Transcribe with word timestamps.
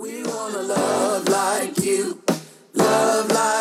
We 0.00 0.22
wanna 0.22 0.62
love 0.62 1.28
like 1.28 1.76
you, 1.84 2.22
love 2.72 3.30
like 3.30 3.59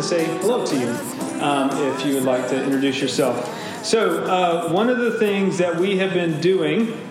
to 0.00 0.06
say 0.06 0.24
hello 0.38 0.64
to 0.64 0.78
you 0.78 0.88
um, 1.42 1.68
if 1.72 2.06
you 2.06 2.14
would 2.14 2.24
like 2.24 2.48
to 2.48 2.62
introduce 2.64 3.02
yourself. 3.02 3.84
So, 3.84 4.24
uh, 4.24 4.72
one 4.72 4.88
of 4.88 4.98
the 4.98 5.18
things 5.18 5.58
that 5.58 5.76
we 5.76 5.98
have 5.98 6.14
been 6.14 6.40
doing 6.40 7.06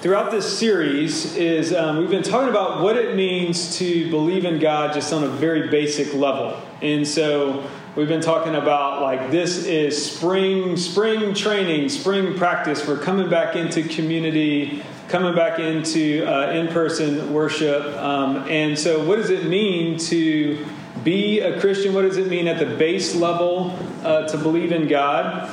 throughout 0.00 0.32
this 0.32 0.58
series 0.58 1.36
is 1.36 1.72
um, 1.72 1.98
we've 1.98 2.10
been 2.10 2.24
talking 2.24 2.48
about 2.48 2.82
what 2.82 2.96
it 2.96 3.14
means 3.14 3.78
to 3.78 4.10
believe 4.10 4.44
in 4.44 4.58
God 4.58 4.92
just 4.92 5.12
on 5.12 5.22
a 5.22 5.28
very 5.28 5.68
basic 5.68 6.14
level. 6.14 6.60
And 6.82 7.06
so, 7.06 7.64
we've 7.94 8.08
been 8.08 8.22
talking 8.22 8.56
about 8.56 9.02
like 9.02 9.30
this 9.30 9.64
is 9.64 10.12
spring 10.12 10.76
spring 10.76 11.32
training, 11.32 11.90
spring 11.90 12.36
practice. 12.36 12.88
We're 12.88 12.98
coming 12.98 13.30
back 13.30 13.54
into 13.54 13.84
community, 13.84 14.82
coming 15.06 15.32
back 15.36 15.60
into 15.60 16.26
uh, 16.26 16.50
in-person 16.50 17.32
worship. 17.32 17.84
Um, 17.98 18.48
and 18.48 18.76
so, 18.76 19.04
what 19.04 19.16
does 19.16 19.30
it 19.30 19.46
mean 19.46 19.96
to 19.98 20.66
be 21.06 21.38
a 21.38 21.60
Christian? 21.60 21.94
What 21.94 22.02
does 22.02 22.16
it 22.16 22.26
mean 22.26 22.48
at 22.48 22.58
the 22.58 22.66
base 22.66 23.14
level 23.14 23.78
uh, 24.02 24.26
to 24.26 24.36
believe 24.36 24.72
in 24.72 24.88
God? 24.88 25.48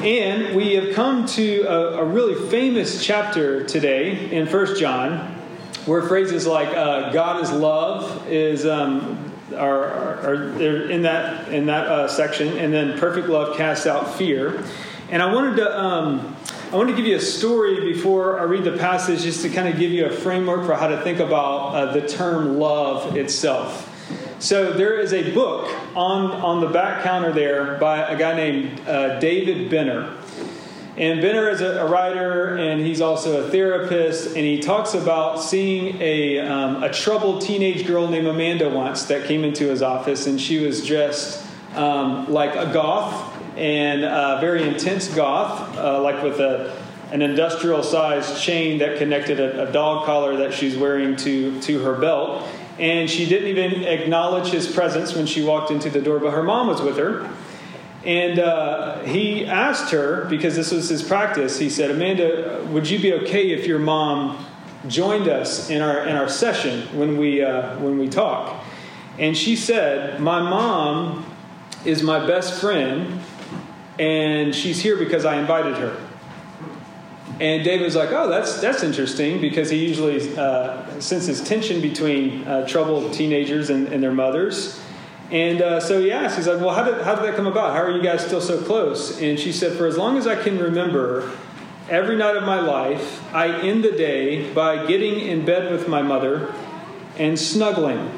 And 0.00 0.54
we 0.54 0.74
have 0.74 0.94
come 0.94 1.24
to 1.28 1.62
a, 1.62 2.02
a 2.02 2.04
really 2.04 2.50
famous 2.50 3.02
chapter 3.02 3.64
today 3.64 4.30
in 4.30 4.46
First 4.46 4.78
John, 4.78 5.34
where 5.86 6.02
phrases 6.02 6.46
like 6.46 6.68
uh, 6.76 7.10
"God 7.10 7.42
is 7.42 7.50
love" 7.50 8.28
is 8.28 8.66
um, 8.66 9.32
are, 9.56 9.84
are, 9.84 10.26
are 10.26 10.90
in 10.90 11.00
that 11.02 11.48
in 11.48 11.64
that 11.66 11.86
uh, 11.86 12.06
section, 12.06 12.58
and 12.58 12.70
then 12.70 12.98
"perfect 12.98 13.28
love 13.28 13.56
casts 13.56 13.86
out 13.86 14.14
fear." 14.16 14.62
And 15.08 15.22
I 15.22 15.32
wanted 15.32 15.56
to 15.56 15.80
um, 15.80 16.36
I 16.70 16.76
want 16.76 16.90
to 16.90 16.96
give 16.96 17.06
you 17.06 17.16
a 17.16 17.20
story 17.20 17.80
before 17.80 18.38
I 18.40 18.42
read 18.42 18.64
the 18.64 18.76
passage, 18.76 19.22
just 19.22 19.40
to 19.40 19.48
kind 19.48 19.68
of 19.68 19.78
give 19.80 19.90
you 19.90 20.04
a 20.04 20.10
framework 20.10 20.66
for 20.66 20.74
how 20.74 20.88
to 20.88 21.00
think 21.00 21.18
about 21.18 21.74
uh, 21.74 21.92
the 21.94 22.06
term 22.06 22.58
love 22.58 23.16
itself. 23.16 23.88
So 24.42 24.72
there 24.72 24.98
is 24.98 25.12
a 25.12 25.30
book 25.30 25.72
on, 25.94 26.32
on 26.32 26.60
the 26.60 26.66
back 26.66 27.04
counter 27.04 27.30
there 27.30 27.76
by 27.78 27.98
a 28.08 28.18
guy 28.18 28.34
named 28.34 28.80
uh, 28.88 29.20
David 29.20 29.70
Benner. 29.70 30.16
And 30.96 31.22
Benner 31.22 31.48
is 31.48 31.60
a, 31.60 31.86
a, 31.86 31.88
writer 31.88 32.56
and 32.56 32.84
he's 32.84 33.00
also 33.00 33.46
a 33.46 33.50
therapist. 33.52 34.34
And 34.34 34.44
he 34.44 34.58
talks 34.58 34.94
about 34.94 35.40
seeing 35.40 35.96
a, 36.02 36.40
um, 36.40 36.82
a 36.82 36.92
troubled 36.92 37.42
teenage 37.42 37.86
girl 37.86 38.08
named 38.08 38.26
Amanda 38.26 38.68
once 38.68 39.04
that 39.04 39.28
came 39.28 39.44
into 39.44 39.68
his 39.68 39.80
office. 39.80 40.26
And 40.26 40.40
she 40.40 40.58
was 40.58 40.84
dressed 40.84 41.46
um, 41.76 42.28
like 42.28 42.56
a 42.56 42.72
goth 42.72 43.32
and 43.56 44.02
a 44.02 44.38
very 44.40 44.66
intense 44.66 45.06
goth, 45.14 45.78
uh, 45.78 46.02
like 46.02 46.20
with 46.20 46.40
a, 46.40 46.76
an 47.12 47.22
industrial 47.22 47.84
sized 47.84 48.42
chain 48.42 48.78
that 48.78 48.98
connected 48.98 49.38
a, 49.38 49.68
a 49.68 49.72
dog 49.72 50.04
collar 50.04 50.36
that 50.38 50.52
she's 50.52 50.76
wearing 50.76 51.14
to, 51.14 51.60
to 51.60 51.78
her 51.84 51.94
belt 51.94 52.44
and 52.78 53.08
she 53.08 53.26
didn't 53.26 53.48
even 53.48 53.84
acknowledge 53.84 54.48
his 54.48 54.70
presence 54.70 55.14
when 55.14 55.26
she 55.26 55.42
walked 55.42 55.70
into 55.70 55.90
the 55.90 56.00
door, 56.00 56.18
but 56.18 56.30
her 56.32 56.42
mom 56.42 56.68
was 56.68 56.80
with 56.80 56.96
her. 56.96 57.30
And 58.04 58.38
uh, 58.38 59.02
he 59.04 59.46
asked 59.46 59.92
her, 59.92 60.24
because 60.24 60.56
this 60.56 60.72
was 60.72 60.88
his 60.88 61.02
practice, 61.02 61.58
he 61.58 61.70
said, 61.70 61.90
Amanda, 61.90 62.66
would 62.70 62.88
you 62.88 62.98
be 62.98 63.12
okay 63.14 63.50
if 63.50 63.66
your 63.66 63.78
mom 63.78 64.44
joined 64.88 65.28
us 65.28 65.70
in 65.70 65.80
our, 65.80 66.04
in 66.06 66.16
our 66.16 66.28
session 66.28 66.80
when 66.98 67.16
we, 67.16 67.42
uh, 67.42 67.78
when 67.78 67.98
we 67.98 68.08
talk? 68.08 68.64
And 69.18 69.36
she 69.36 69.54
said, 69.54 70.20
My 70.20 70.40
mom 70.40 71.26
is 71.84 72.02
my 72.02 72.26
best 72.26 72.60
friend, 72.60 73.20
and 73.98 74.54
she's 74.54 74.80
here 74.80 74.96
because 74.96 75.24
I 75.24 75.36
invited 75.36 75.76
her. 75.76 75.96
And 77.40 77.64
David 77.64 77.84
was 77.84 77.96
like, 77.96 78.10
"Oh, 78.12 78.28
that's 78.28 78.60
that's 78.60 78.82
interesting," 78.82 79.40
because 79.40 79.70
he 79.70 79.84
usually 79.84 80.36
uh, 80.36 80.81
senses 81.02 81.40
tension 81.40 81.80
between 81.80 82.46
uh, 82.46 82.66
troubled 82.66 83.12
teenagers 83.12 83.70
and, 83.70 83.88
and, 83.88 84.02
their 84.02 84.12
mothers. 84.12 84.80
And 85.30 85.60
uh, 85.60 85.80
so 85.80 86.00
he 86.00 86.12
asked, 86.12 86.36
he's 86.36 86.46
like, 86.46 86.60
"Well, 86.60 86.74
how 86.74 86.84
did 86.84 87.02
how 87.02 87.14
did 87.14 87.24
that 87.24 87.36
come 87.36 87.46
about? 87.46 87.74
How 87.74 87.82
are 87.82 87.90
you 87.90 88.02
guys 88.02 88.24
still 88.24 88.40
so 88.40 88.62
close?" 88.62 89.20
And 89.20 89.38
she 89.38 89.52
said, 89.52 89.76
"For 89.76 89.86
as 89.86 89.96
long 89.96 90.16
as 90.16 90.26
I 90.26 90.40
can 90.40 90.58
remember, 90.58 91.32
every 91.88 92.16
night 92.16 92.36
of 92.36 92.44
my 92.44 92.60
life, 92.60 93.22
I 93.34 93.60
end 93.60 93.82
the 93.82 93.92
day 93.92 94.52
by 94.52 94.86
getting 94.86 95.20
in 95.20 95.44
bed 95.44 95.72
with 95.72 95.88
my 95.88 96.02
mother 96.02 96.54
and 97.18 97.38
snuggling." 97.38 98.10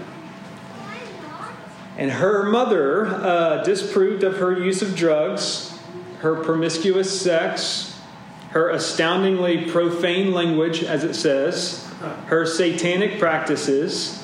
And 1.96 2.10
her 2.10 2.42
mother 2.50 3.06
uh, 3.06 3.62
disproved 3.62 4.24
of 4.24 4.38
her 4.38 4.52
use 4.58 4.82
of 4.82 4.96
drugs, 4.96 5.78
her 6.18 6.42
promiscuous 6.42 7.20
sex 7.20 7.94
her 8.54 8.70
astoundingly 8.70 9.68
profane 9.68 10.32
language, 10.32 10.84
as 10.84 11.02
it 11.02 11.14
says, 11.14 11.83
her 12.26 12.47
satanic 12.47 13.19
practices. 13.19 14.20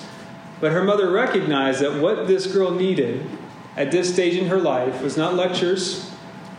But 0.61 0.73
her 0.73 0.85
mother 0.85 1.11
recognized 1.11 1.81
that 1.81 2.01
what 2.01 2.27
this 2.27 2.47
girl 2.47 2.71
needed 2.71 3.27
at 3.77 3.91
this 3.91 4.13
stage 4.13 4.35
in 4.35 4.49
her 4.49 4.59
life 4.59 5.03
was 5.03 5.17
not 5.17 5.35
lectures, 5.35 6.11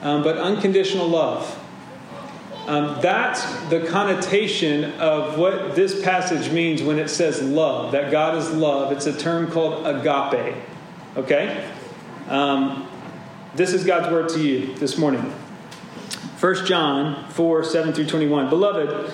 um, 0.02 0.24
but 0.24 0.38
unconditional 0.38 1.08
love. 1.08 1.58
Um, 2.68 3.00
that's 3.02 3.44
the 3.70 3.86
connotation 3.88 4.94
of 5.00 5.38
what 5.38 5.76
this 5.76 6.04
passage 6.04 6.52
means 6.52 6.82
when 6.82 7.00
it 7.00 7.10
says 7.10 7.42
love, 7.42 7.92
that 7.92 8.12
God 8.12 8.38
is 8.38 8.52
love. 8.52 8.92
It's 8.92 9.08
a 9.08 9.18
term 9.18 9.52
called 9.52 9.86
agape. 9.86 10.56
Okay? 11.18 11.70
Um, 12.28 12.88
this 13.56 13.74
is 13.74 13.84
God's 13.84 14.12
word 14.12 14.30
to 14.30 14.40
you 14.40 14.76
this 14.76 14.98
morning. 14.98 15.34
1 16.40 16.66
John 16.66 17.30
4 17.30 17.64
7 17.64 17.94
through 17.94 18.08
21. 18.08 18.50
Beloved, 18.50 19.14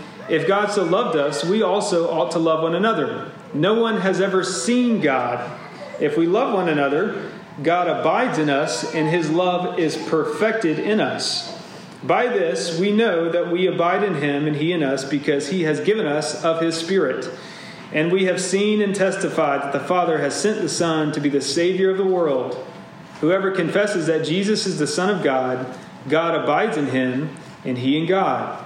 if 0.29 0.47
God 0.47 0.71
so 0.71 0.83
loved 0.83 1.17
us, 1.17 1.43
we 1.43 1.61
also 1.61 2.09
ought 2.09 2.31
to 2.31 2.39
love 2.39 2.63
one 2.63 2.75
another. 2.75 3.31
No 3.53 3.79
one 3.79 4.01
has 4.01 4.21
ever 4.21 4.43
seen 4.43 5.01
God. 5.01 5.59
If 5.99 6.17
we 6.17 6.25
love 6.25 6.53
one 6.53 6.69
another, 6.69 7.31
God 7.61 7.87
abides 7.87 8.37
in 8.37 8.49
us, 8.49 8.93
and 8.95 9.09
his 9.09 9.29
love 9.29 9.77
is 9.77 9.97
perfected 9.97 10.79
in 10.79 10.99
us. 10.99 11.57
By 12.03 12.27
this 12.27 12.79
we 12.79 12.91
know 12.91 13.29
that 13.31 13.51
we 13.51 13.67
abide 13.67 14.03
in 14.03 14.15
him 14.15 14.47
and 14.47 14.55
he 14.55 14.71
in 14.71 14.81
us, 14.81 15.03
because 15.03 15.49
he 15.49 15.63
has 15.63 15.79
given 15.81 16.05
us 16.05 16.43
of 16.43 16.61
his 16.61 16.75
Spirit. 16.75 17.29
And 17.93 18.11
we 18.11 18.25
have 18.25 18.41
seen 18.41 18.81
and 18.81 18.95
testified 18.95 19.61
that 19.61 19.73
the 19.73 19.79
Father 19.79 20.19
has 20.19 20.33
sent 20.33 20.61
the 20.61 20.69
Son 20.69 21.11
to 21.11 21.19
be 21.19 21.29
the 21.29 21.41
Savior 21.41 21.91
of 21.91 21.97
the 21.97 22.05
world. 22.05 22.65
Whoever 23.19 23.51
confesses 23.51 24.07
that 24.07 24.25
Jesus 24.25 24.65
is 24.65 24.79
the 24.79 24.87
Son 24.87 25.15
of 25.15 25.23
God, 25.23 25.77
God 26.09 26.33
abides 26.33 26.77
in 26.77 26.87
him, 26.87 27.35
and 27.63 27.77
he 27.77 27.99
in 27.99 28.07
God. 28.07 28.65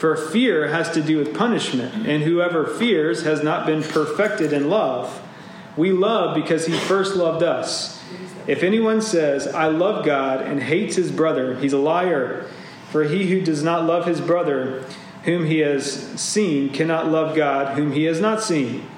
For 0.00 0.16
fear 0.16 0.68
has 0.68 0.90
to 0.92 1.02
do 1.02 1.18
with 1.18 1.36
punishment, 1.36 2.06
and 2.06 2.22
whoever 2.22 2.66
fears 2.66 3.24
has 3.24 3.42
not 3.42 3.66
been 3.66 3.82
perfected 3.82 4.50
in 4.50 4.70
love. 4.70 5.20
We 5.76 5.92
love 5.92 6.34
because 6.34 6.64
he 6.64 6.72
first 6.72 7.16
loved 7.16 7.42
us. 7.42 8.02
If 8.46 8.62
anyone 8.62 9.02
says, 9.02 9.46
I 9.46 9.66
love 9.68 10.06
God, 10.06 10.40
and 10.40 10.62
hates 10.62 10.96
his 10.96 11.12
brother, 11.12 11.54
he's 11.56 11.74
a 11.74 11.78
liar. 11.78 12.46
For 12.90 13.04
he 13.04 13.28
who 13.28 13.42
does 13.42 13.62
not 13.62 13.84
love 13.84 14.06
his 14.06 14.22
brother, 14.22 14.86
whom 15.24 15.44
he 15.44 15.58
has 15.58 15.92
seen, 16.18 16.70
cannot 16.70 17.08
love 17.08 17.36
God, 17.36 17.76
whom 17.76 17.92
he 17.92 18.04
has 18.04 18.22
not 18.22 18.42
seen. 18.42 18.88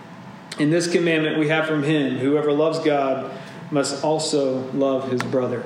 In 0.60 0.70
this 0.70 0.86
commandment 0.86 1.36
we 1.36 1.48
have 1.48 1.66
from 1.66 1.82
him 1.82 2.18
whoever 2.18 2.52
loves 2.52 2.78
God 2.78 3.28
must 3.72 4.04
also 4.04 4.70
love 4.70 5.10
his 5.10 5.22
brother. 5.22 5.64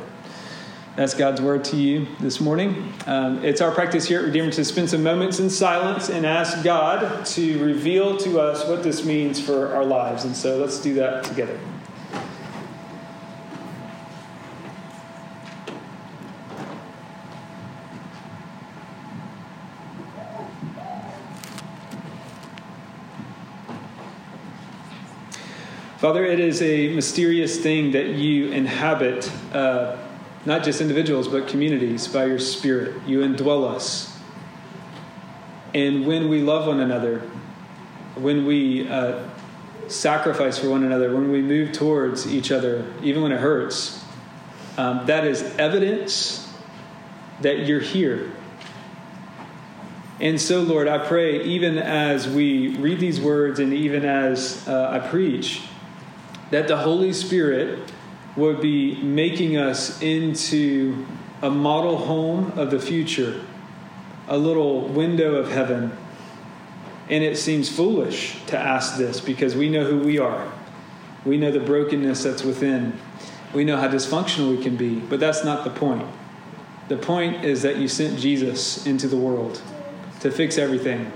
That's 0.97 1.13
God's 1.13 1.43
word 1.43 1.63
to 1.65 1.77
you 1.77 2.07
this 2.21 2.41
morning. 2.41 2.95
Um, 3.05 3.45
it's 3.45 3.61
our 3.61 3.71
practice 3.71 4.09
here 4.09 4.21
at 4.21 4.25
Redeemer 4.25 4.51
to 4.53 4.65
spend 4.65 4.89
some 4.89 5.03
moments 5.03 5.39
in 5.39 5.51
silence 5.51 6.09
and 6.09 6.25
ask 6.25 6.65
God 6.65 7.27
to 7.27 7.63
reveal 7.63 8.17
to 8.17 8.41
us 8.41 8.67
what 8.67 8.83
this 8.83 9.05
means 9.05 9.39
for 9.39 9.75
our 9.75 9.85
lives. 9.85 10.25
And 10.25 10.35
so 10.35 10.57
let's 10.57 10.81
do 10.81 10.95
that 10.95 11.25
together. 11.25 11.61
Father, 25.99 26.25
it 26.25 26.41
is 26.41 26.63
a 26.63 26.95
mysterious 26.95 27.61
thing 27.61 27.91
that 27.91 28.07
you 28.07 28.51
inhabit 28.53 29.31
uh, 29.53 29.99
not 30.47 30.63
just 30.63 30.81
individuals, 30.81 31.29
but 31.29 31.49
communities 31.49 32.07
by 32.07 32.27
your 32.27 32.39
Spirit. 32.39 32.95
You 33.07 33.21
indwell 33.21 33.69
us. 33.69 34.17
And 35.75 36.07
when 36.07 36.29
we 36.29 36.41
love 36.41 36.67
one 36.67 36.81
another, 36.81 37.19
when 38.15 38.47
we 38.47 38.89
uh, 38.89 39.29
sacrifice 39.89 40.59
for 40.59 40.71
one 40.71 40.85
another, 40.85 41.13
when 41.13 41.31
we 41.31 41.43
move 41.43 41.73
towards 41.73 42.33
each 42.33 42.51
other, 42.51 42.87
even 43.03 43.23
when 43.23 43.33
it 43.33 43.41
hurts, 43.41 44.03
um, 44.79 45.07
that 45.07 45.27
is 45.27 45.43
evidence 45.59 46.49
that 47.41 47.67
you're 47.67 47.81
here. 47.81 48.33
And 50.19 50.41
so, 50.41 50.63
Lord, 50.63 50.89
I 50.89 50.99
pray, 50.99 51.45
even 51.45 51.77
as 51.77 52.27
we 52.27 52.77
read 52.77 53.01
these 53.01 53.21
words 53.21 53.59
and 53.59 53.75
even 53.75 54.05
as 54.05 54.67
uh, 54.67 54.91
I 54.91 55.07
preach, 55.07 55.63
that 56.51 56.69
the 56.69 56.77
Holy 56.77 57.13
Spirit 57.13 57.93
would 58.37 58.61
be 58.61 59.01
making 59.03 59.57
us 59.57 60.01
into 60.03 61.07
a 61.43 61.51
model 61.51 61.97
home 61.97 62.53
of 62.57 62.71
the 62.71 62.79
future, 62.79 63.43
a 64.29 64.37
little 64.37 64.89
window 64.89 65.37
of 65.37 65.51
heaven. 65.51 65.97
And 67.09 67.23
it 67.23 67.39
seems 67.39 67.69
foolish 67.69 68.37
to 68.47 68.59
ask 68.59 68.99
this 68.99 69.21
because 69.21 69.55
we 69.55 69.69
know 69.69 69.85
who 69.85 69.99
we 69.99 70.19
are. 70.19 70.53
We 71.25 71.39
know 71.39 71.51
the 71.51 71.61
brokenness 71.61 72.23
that's 72.23 72.43
within. 72.43 72.99
We 73.55 73.65
know 73.65 73.77
how 73.77 73.89
dysfunctional 73.89 74.57
we 74.57 74.63
can 74.63 74.77
be, 74.77 74.99
but 74.99 75.21
that's 75.21 75.45
not 75.45 75.65
the 75.65 75.71
point. 75.71 76.07
The 76.89 76.97
point 76.97 77.45
is 77.45 77.63
that 77.63 77.77
you 77.77 77.89
sent 77.89 78.19
Jesus 78.19 78.87
into 78.87 79.09
the 79.09 79.17
world 79.17 79.63
to 80.21 80.31
fix 80.31 80.59
everything. 80.59 81.11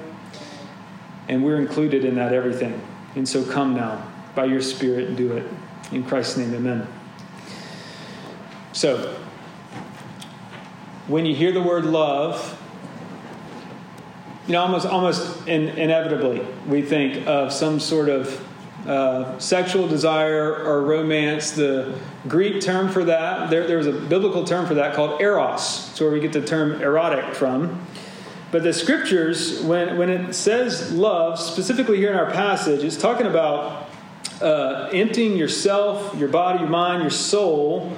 And 1.28 1.44
we're 1.44 1.58
included 1.58 2.04
in 2.04 2.16
that 2.16 2.32
everything. 2.32 2.80
And 3.14 3.28
so 3.28 3.44
come 3.44 3.74
now 3.74 4.06
by 4.34 4.46
your 4.46 4.62
Spirit 4.62 5.16
do 5.16 5.36
it. 5.36 5.46
In 5.92 6.04
Christ's 6.04 6.38
name, 6.38 6.54
amen. 6.54 6.86
So, 8.72 9.16
when 11.08 11.26
you 11.26 11.34
hear 11.34 11.50
the 11.50 11.62
word 11.62 11.84
love, 11.84 12.56
you 14.46 14.52
know, 14.52 14.62
almost, 14.62 14.86
almost 14.86 15.48
in, 15.48 15.70
inevitably, 15.70 16.46
we 16.68 16.82
think 16.82 17.26
of 17.26 17.52
some 17.52 17.80
sort 17.80 18.08
of 18.08 18.46
uh, 18.86 19.36
sexual 19.40 19.88
desire 19.88 20.54
or 20.54 20.82
romance. 20.82 21.50
The 21.50 21.98
Greek 22.28 22.60
term 22.60 22.88
for 22.88 23.04
that, 23.04 23.50
there, 23.50 23.66
there's 23.66 23.86
a 23.86 23.92
biblical 23.92 24.44
term 24.44 24.66
for 24.66 24.74
that 24.74 24.94
called 24.94 25.20
eros. 25.20 25.88
It's 25.90 26.00
where 26.00 26.10
we 26.10 26.20
get 26.20 26.32
the 26.32 26.40
term 26.40 26.80
erotic 26.80 27.34
from. 27.34 27.84
But 28.52 28.62
the 28.62 28.72
scriptures, 28.72 29.62
when, 29.62 29.98
when 29.98 30.10
it 30.10 30.32
says 30.32 30.92
love, 30.92 31.40
specifically 31.40 31.96
here 31.96 32.10
in 32.10 32.16
our 32.16 32.30
passage, 32.30 32.84
it's 32.84 32.96
talking 32.96 33.26
about 33.26 33.88
uh, 34.40 34.90
emptying 34.92 35.36
yourself, 35.36 36.16
your 36.16 36.28
body, 36.28 36.60
your 36.60 36.68
mind, 36.68 37.02
your 37.02 37.10
soul 37.10 37.96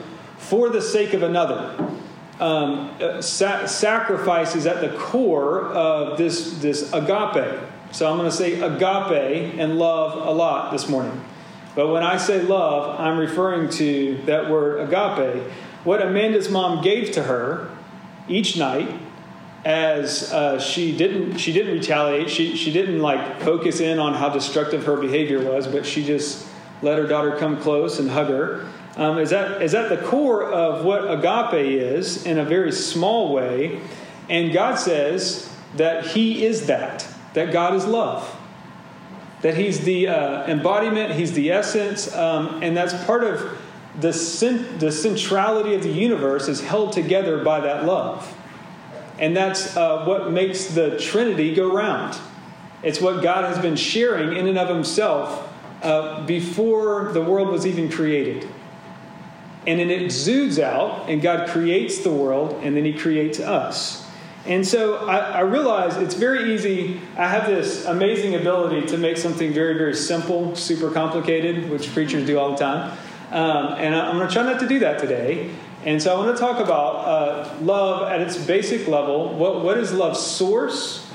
for 0.53 0.69
the 0.69 0.83
sake 0.83 1.15
of 1.15 1.23
another. 1.23 1.75
Um, 2.39 2.95
sa- 3.23 3.65
sacrifice 3.65 4.55
is 4.55 4.67
at 4.67 4.83
the 4.83 4.95
core 4.99 5.69
of 5.69 6.19
this, 6.19 6.59
this 6.59 6.93
agape. 6.93 7.59
So 7.91 8.11
I'm 8.11 8.19
going 8.19 8.31
to 8.31 8.37
say 8.37 8.61
agape 8.61 9.59
and 9.59 9.79
love 9.79 10.15
a 10.15 10.31
lot 10.31 10.71
this 10.71 10.91
morning. 10.91 11.25
But 11.75 11.89
when 11.89 12.03
I 12.03 12.19
say 12.19 12.43
love, 12.43 13.01
I'm 13.01 13.17
referring 13.17 13.71
to 13.71 14.21
that 14.27 14.51
word 14.51 14.81
agape. 14.81 15.43
What 15.85 16.03
Amanda's 16.03 16.51
mom 16.51 16.85
gave 16.85 17.13
to 17.13 17.23
her 17.23 17.71
each 18.29 18.59
night 18.59 18.95
as 19.65 20.35
uh, 20.35 20.61
she 20.61 20.95
didn't 20.95 21.39
she 21.39 21.53
didn't 21.53 21.73
retaliate 21.73 22.29
she, 22.29 22.57
she 22.57 22.73
didn't 22.73 22.99
like 22.99 23.41
focus 23.41 23.79
in 23.79 24.01
on 24.01 24.13
how 24.13 24.29
destructive 24.29 24.85
her 24.87 24.97
behavior 24.97 25.41
was 25.41 25.69
but 25.69 25.87
she 25.87 26.05
just 26.05 26.45
let 26.83 26.99
her 26.99 27.07
daughter 27.07 27.37
come 27.37 27.61
close 27.61 28.01
and 28.01 28.11
hug 28.11 28.27
her 28.27 28.67
um, 28.97 29.19
is 29.19 29.31
that 29.31 29.63
is 29.63 29.73
that 29.73 29.89
the 29.89 29.97
core 29.97 30.45
of 30.45 30.85
what 30.85 31.11
agape 31.11 31.55
is 31.55 32.25
in 32.27 32.39
a 32.39 32.45
very 32.45 32.73
small 32.73 33.33
way 33.33 33.81
and 34.29 34.53
god 34.53 34.77
says 34.77 35.55
that 35.77 36.07
he 36.07 36.45
is 36.45 36.67
that 36.67 37.07
that 37.35 37.53
god 37.53 37.75
is 37.75 37.87
love 37.87 38.37
that 39.41 39.57
he's 39.57 39.81
the 39.81 40.09
uh, 40.09 40.47
embodiment 40.47 41.15
he's 41.15 41.33
the 41.33 41.51
essence 41.51 42.15
um, 42.15 42.63
and 42.63 42.77
that's 42.77 42.95
part 43.05 43.25
of 43.25 43.59
the, 44.01 44.13
cent- 44.13 44.81
the 44.81 44.91
centrality 44.91 45.75
of 45.75 45.83
the 45.83 45.91
universe 45.91 46.49
is 46.49 46.63
held 46.63 46.93
together 46.93 47.45
by 47.45 47.61
that 47.61 47.85
love 47.85 48.35
and 49.23 49.37
that's 49.37 49.77
uh, 49.77 50.05
what 50.05 50.33
makes 50.33 50.67
the 50.67 50.99
Trinity 50.99 51.55
go 51.55 51.73
round. 51.73 52.19
It's 52.83 53.01
what 53.01 53.23
God 53.23 53.45
has 53.45 53.57
been 53.59 53.77
sharing 53.77 54.37
in 54.37 54.49
and 54.49 54.59
of 54.59 54.69
Himself 54.69 55.49
uh, 55.83 56.27
before 56.27 57.13
the 57.13 57.23
world 57.23 57.49
was 57.49 57.65
even 57.65 57.89
created. 57.89 58.49
And 59.67 59.79
then 59.79 59.91
it 59.91 60.03
exudes 60.03 60.59
out, 60.59 61.09
and 61.09 61.23
God 61.23 61.49
creates 61.49 61.99
the 61.99 62.11
world, 62.11 62.61
and 62.63 62.77
then 62.77 62.85
He 62.85 62.93
creates 62.93 63.39
us. 63.39 64.03
And 64.45 64.67
so 64.67 64.97
I, 65.07 65.19
I, 65.19 65.41
realize 65.41 65.97
it's 65.97 66.17
very 66.17 66.53
easy. 66.53 67.01
I 67.17 67.29
have 67.29 67.47
this 67.47 67.85
amazing 67.85 68.35
ability 68.35 68.89
to 68.89 68.99
make 68.99 69.17
something 69.17 69.53
very, 69.53 69.75
very 69.75 69.95
simple, 69.95 70.57
super 70.57 70.91
complicated, 70.91 71.71
which 71.71 71.93
preachers 71.93 72.27
do 72.27 72.41
all 72.41 72.51
the 72.51 72.57
time. 72.57 72.99
Um, 73.31 73.75
and 73.79 73.95
I'm 73.95 74.17
going 74.17 74.27
to 74.27 74.35
try 74.35 74.43
not 74.43 74.59
to 74.61 74.67
do 74.67 74.81
that 74.81 74.99
today. 74.99 75.55
And 75.85 76.03
so 76.03 76.15
I 76.15 76.19
want 76.19 76.37
to 76.37 76.41
talk 76.41 76.61
about 76.61 76.97
uh, 76.97 77.57
love 77.61 78.11
at 78.11 78.21
its 78.21 78.37
basic 78.37 78.89
level. 78.89 79.33
What, 79.35 79.63
what 79.63 79.79
is 79.79 79.93
love's 79.93 80.21
source? 80.21 81.07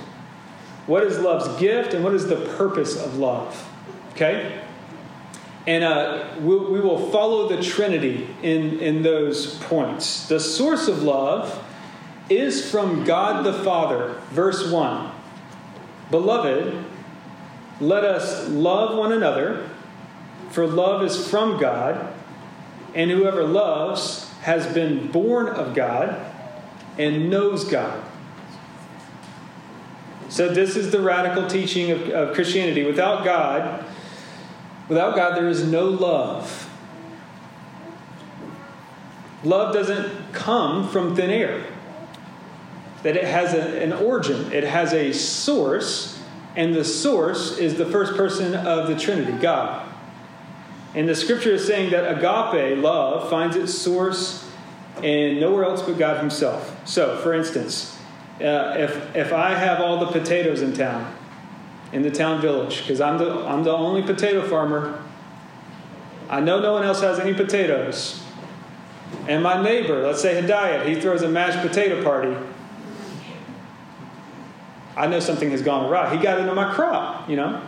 What 0.85 1.03
is 1.03 1.19
love's 1.19 1.47
gift? 1.59 1.93
And 1.93 2.05
what 2.05 2.13
is 2.13 2.27
the 2.27 2.37
purpose 2.57 2.95
of 2.95 3.17
love? 3.17 3.69
Okay? 4.13 4.61
And 5.67 5.83
uh, 5.83 6.29
we, 6.39 6.57
we 6.57 6.79
will 6.79 7.11
follow 7.11 7.49
the 7.49 7.61
Trinity 7.61 8.27
in, 8.41 8.79
in 8.79 9.03
those 9.03 9.55
points. 9.55 10.27
The 10.29 10.39
source 10.39 10.87
of 10.87 11.03
love 11.03 11.63
is 12.29 12.71
from 12.71 13.03
God 13.03 13.45
the 13.45 13.53
Father. 13.53 14.15
Verse 14.31 14.71
1 14.71 15.11
Beloved, 16.09 16.85
let 17.81 18.05
us 18.05 18.47
love 18.47 18.97
one 18.97 19.11
another, 19.11 19.69
for 20.51 20.65
love 20.65 21.03
is 21.03 21.27
from 21.29 21.59
God, 21.59 22.13
and 22.95 23.11
whoever 23.11 23.43
loves 23.43 24.31
has 24.41 24.65
been 24.73 25.11
born 25.11 25.49
of 25.49 25.75
God 25.75 26.33
and 26.97 27.29
knows 27.29 27.65
God. 27.65 28.03
So, 30.29 30.53
this 30.53 30.75
is 30.75 30.91
the 30.91 31.01
radical 31.01 31.47
teaching 31.47 31.91
of, 31.91 32.09
of 32.09 32.35
Christianity. 32.35 32.85
Without 32.85 33.23
God, 33.23 33.85
without 34.89 35.15
God, 35.15 35.35
there 35.35 35.47
is 35.47 35.65
no 35.65 35.85
love. 35.85 36.69
Love 39.43 39.73
doesn't 39.73 40.33
come 40.33 40.87
from 40.89 41.15
thin 41.15 41.29
air. 41.29 41.65
That 43.03 43.15
it 43.15 43.25
has 43.25 43.53
a, 43.53 43.83
an 43.83 43.93
origin, 43.93 44.51
it 44.51 44.63
has 44.63 44.93
a 44.93 45.13
source, 45.13 46.21
and 46.55 46.73
the 46.73 46.83
source 46.83 47.57
is 47.57 47.75
the 47.75 47.85
first 47.85 48.15
person 48.15 48.55
of 48.55 48.87
the 48.87 48.95
Trinity, 48.97 49.33
God. 49.33 49.87
And 50.95 51.07
the 51.07 51.15
scripture 51.15 51.51
is 51.51 51.65
saying 51.67 51.91
that 51.91 52.09
agape 52.17 52.83
love 52.83 53.29
finds 53.29 53.55
its 53.55 53.73
source 53.73 54.49
in 55.03 55.39
nowhere 55.39 55.65
else 55.65 55.83
but 55.83 55.97
God 55.97 56.17
Himself. 56.17 56.75
So, 56.87 57.17
for 57.17 57.33
instance, 57.33 57.93
Uh, 58.37 58.75
if, 58.77 59.15
if 59.15 59.33
I 59.33 59.55
have 59.55 59.81
all 59.81 59.97
the 59.97 60.11
potatoes 60.11 60.61
in 60.61 60.71
town, 60.71 61.11
in 61.91 62.01
the 62.01 62.11
town 62.11 62.41
village, 62.41 62.81
because 62.81 62.99
I'm 63.01 63.17
the, 63.17 63.31
I'm 63.45 63.63
the 63.63 63.71
only 63.71 64.01
potato 64.01 64.47
farmer, 64.47 65.01
I 66.29 66.41
know 66.41 66.59
no 66.59 66.73
one 66.73 66.83
else 66.83 67.01
has 67.01 67.19
any 67.19 67.33
potatoes. 67.33 68.21
And 69.27 69.41
my 69.41 69.61
neighbor, 69.61 70.05
let's 70.05 70.21
say 70.21 70.41
Hidayat, 70.41 70.85
he 70.85 70.99
throws 70.99 71.21
a 71.21 71.29
mashed 71.29 71.65
potato 71.65 72.03
party. 72.03 72.35
I 74.97 75.07
know 75.07 75.19
something 75.19 75.51
has 75.51 75.61
gone 75.61 75.89
awry. 75.89 76.15
He 76.15 76.21
got 76.21 76.39
into 76.39 76.53
my 76.53 76.73
crop, 76.73 77.29
you 77.29 77.35
know? 77.35 77.61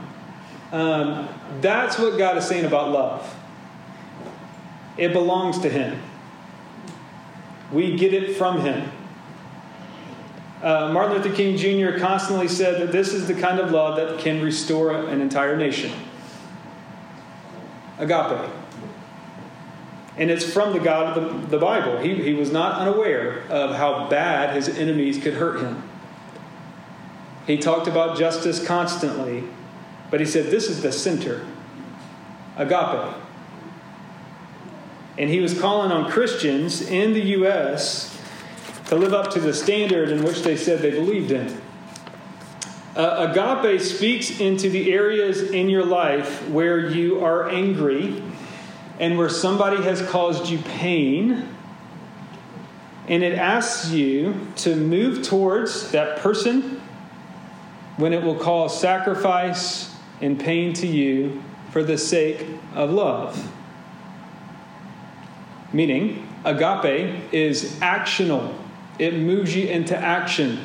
Um, 0.71 1.29
that's 1.61 1.97
what 1.97 2.17
God 2.17 2.37
is 2.37 2.45
saying 2.45 2.65
about 2.65 2.91
love. 2.91 3.35
It 4.97 5.13
belongs 5.13 5.59
to 5.59 5.69
Him, 5.69 6.01
we 7.71 7.95
get 7.95 8.13
it 8.13 8.35
from 8.35 8.61
Him. 8.61 8.91
Uh, 10.61 10.91
Martin 10.91 11.17
Luther 11.17 11.33
King 11.33 11.55
Jr. 11.55 11.97
constantly 11.99 12.49
said 12.49 12.81
that 12.81 12.91
this 12.91 13.13
is 13.13 13.27
the 13.27 13.33
kind 13.33 13.59
of 13.59 13.71
love 13.71 13.95
that 13.95 14.19
can 14.19 14.41
restore 14.41 14.91
an 14.91 15.21
entire 15.21 15.55
nation. 15.55 15.91
Agape. 17.97 18.49
And 20.17 20.29
it's 20.29 20.43
from 20.43 20.73
the 20.73 20.79
God 20.79 21.17
of 21.17 21.41
the, 21.41 21.47
the 21.47 21.57
Bible. 21.57 21.97
He, 21.99 22.15
he 22.15 22.33
was 22.33 22.51
not 22.51 22.79
unaware 22.81 23.43
of 23.49 23.75
how 23.75 24.09
bad 24.09 24.53
his 24.53 24.67
enemies 24.67 25.17
could 25.17 25.35
hurt 25.35 25.61
him. 25.61 25.81
He 27.47 27.57
talked 27.57 27.87
about 27.87 28.17
justice 28.17 28.63
constantly, 28.63 29.45
but 30.11 30.19
he 30.19 30.25
said 30.25 30.47
this 30.47 30.69
is 30.69 30.81
the 30.81 30.91
center 30.91 31.47
agape. 32.57 33.15
And 35.17 35.29
he 35.29 35.39
was 35.39 35.59
calling 35.59 35.91
on 35.91 36.11
Christians 36.11 36.81
in 36.81 37.13
the 37.13 37.21
U.S. 37.21 38.18
to 38.89 38.95
live 38.95 39.13
up 39.13 39.29
to 39.29 39.39
the 39.39 39.53
standard 39.53 40.09
in 40.09 40.23
which 40.23 40.41
they 40.41 40.57
said 40.57 40.79
they 40.79 40.89
believed 40.89 41.29
in. 41.31 41.61
Uh, 42.95 43.31
agape 43.31 43.79
speaks 43.79 44.39
into 44.39 44.67
the 44.67 44.91
areas 44.91 45.51
in 45.51 45.69
your 45.69 45.85
life 45.85 46.49
where 46.49 46.89
you 46.89 47.23
are 47.23 47.47
angry 47.49 48.19
and 48.99 49.15
where 49.15 49.29
somebody 49.29 49.81
has 49.83 50.01
caused 50.09 50.49
you 50.49 50.57
pain, 50.57 51.47
and 53.07 53.21
it 53.21 53.37
asks 53.37 53.91
you 53.91 54.47
to 54.55 54.75
move 54.75 55.23
towards 55.23 55.91
that 55.91 56.17
person 56.17 56.81
when 57.97 58.11
it 58.11 58.23
will 58.23 58.35
cause 58.35 58.81
sacrifice 58.81 59.95
and 60.19 60.39
pain 60.39 60.73
to 60.73 60.87
you 60.87 61.43
for 61.69 61.83
the 61.83 61.97
sake 61.97 62.43
of 62.73 62.89
love. 62.89 63.51
Meaning, 65.71 66.27
agape 66.43 67.31
is 67.31 67.75
actional, 67.81 68.58
it 68.99 69.15
moves 69.15 69.55
you 69.55 69.67
into 69.67 69.97
action. 69.97 70.59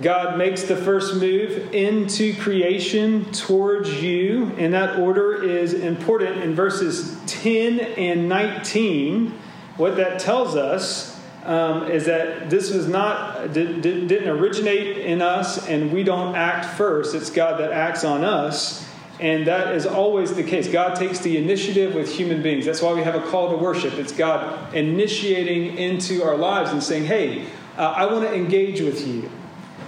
God 0.00 0.38
makes 0.38 0.62
the 0.62 0.76
first 0.76 1.16
move 1.16 1.74
into 1.74 2.36
creation 2.36 3.24
towards 3.32 4.00
you, 4.00 4.52
and 4.56 4.72
that 4.72 5.00
order 5.00 5.42
is 5.42 5.74
important 5.74 6.38
in 6.38 6.54
verses 6.54 7.20
10 7.26 7.80
and 7.80 8.28
19. 8.28 9.36
What 9.76 9.96
that 9.96 10.20
tells 10.20 10.54
us 10.54 11.18
um, 11.44 11.90
is 11.90 12.06
that 12.06 12.48
this 12.48 12.72
was 12.72 12.86
not 12.86 13.52
did, 13.52 13.82
didn't 13.82 14.28
originate 14.28 14.98
in 14.98 15.20
us, 15.20 15.66
and 15.66 15.92
we 15.92 16.04
don't 16.04 16.36
act 16.36 16.76
first. 16.76 17.14
It's 17.14 17.30
God 17.30 17.58
that 17.58 17.72
acts 17.72 18.04
on 18.04 18.22
us, 18.22 18.87
and 19.20 19.46
that 19.46 19.74
is 19.74 19.86
always 19.86 20.34
the 20.34 20.44
case. 20.44 20.68
God 20.68 20.94
takes 20.94 21.20
the 21.20 21.36
initiative 21.36 21.94
with 21.94 22.12
human 22.12 22.42
beings. 22.42 22.64
That's 22.66 22.80
why 22.80 22.92
we 22.92 23.02
have 23.02 23.14
a 23.14 23.22
call 23.22 23.50
to 23.50 23.56
worship. 23.56 23.94
It's 23.94 24.12
God 24.12 24.74
initiating 24.74 25.76
into 25.76 26.22
our 26.22 26.36
lives 26.36 26.70
and 26.70 26.82
saying, 26.82 27.04
"Hey, 27.04 27.46
uh, 27.76 27.94
I 27.96 28.06
want 28.06 28.24
to 28.24 28.34
engage 28.34 28.80
with 28.80 29.06
you." 29.06 29.28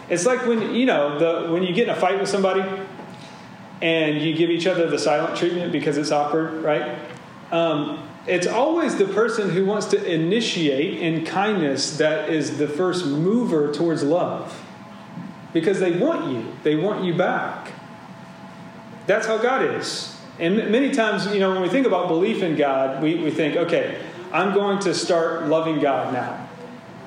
It's 0.08 0.26
like 0.26 0.44
when 0.46 0.74
you 0.74 0.86
know 0.86 1.18
the 1.18 1.52
when 1.52 1.62
you 1.62 1.72
get 1.72 1.88
in 1.88 1.94
a 1.94 2.00
fight 2.00 2.18
with 2.18 2.28
somebody 2.28 2.64
and 3.80 4.20
you 4.20 4.34
give 4.34 4.50
each 4.50 4.66
other 4.66 4.88
the 4.88 4.98
silent 4.98 5.36
treatment 5.36 5.72
because 5.72 5.96
it's 5.96 6.10
awkward, 6.10 6.62
right? 6.62 6.98
Um, 7.52 8.06
it's 8.26 8.46
always 8.46 8.96
the 8.96 9.06
person 9.06 9.50
who 9.50 9.64
wants 9.64 9.86
to 9.86 10.04
initiate 10.12 11.00
in 11.00 11.24
kindness 11.24 11.96
that 11.96 12.28
is 12.28 12.58
the 12.58 12.68
first 12.68 13.06
mover 13.06 13.72
towards 13.72 14.02
love 14.02 14.62
because 15.52 15.80
they 15.80 15.98
want 15.98 16.30
you, 16.30 16.52
they 16.62 16.76
want 16.76 17.04
you 17.04 17.14
back. 17.14 17.69
That's 19.10 19.26
how 19.26 19.38
God 19.38 19.74
is. 19.74 20.16
And 20.38 20.70
many 20.70 20.92
times, 20.92 21.26
you 21.34 21.40
know, 21.40 21.50
when 21.50 21.62
we 21.62 21.68
think 21.68 21.84
about 21.84 22.06
belief 22.06 22.44
in 22.44 22.54
God, 22.54 23.02
we, 23.02 23.16
we 23.16 23.32
think, 23.32 23.56
okay, 23.56 24.00
I'm 24.30 24.54
going 24.54 24.78
to 24.82 24.94
start 24.94 25.48
loving 25.48 25.80
God 25.80 26.12
now. 26.12 26.48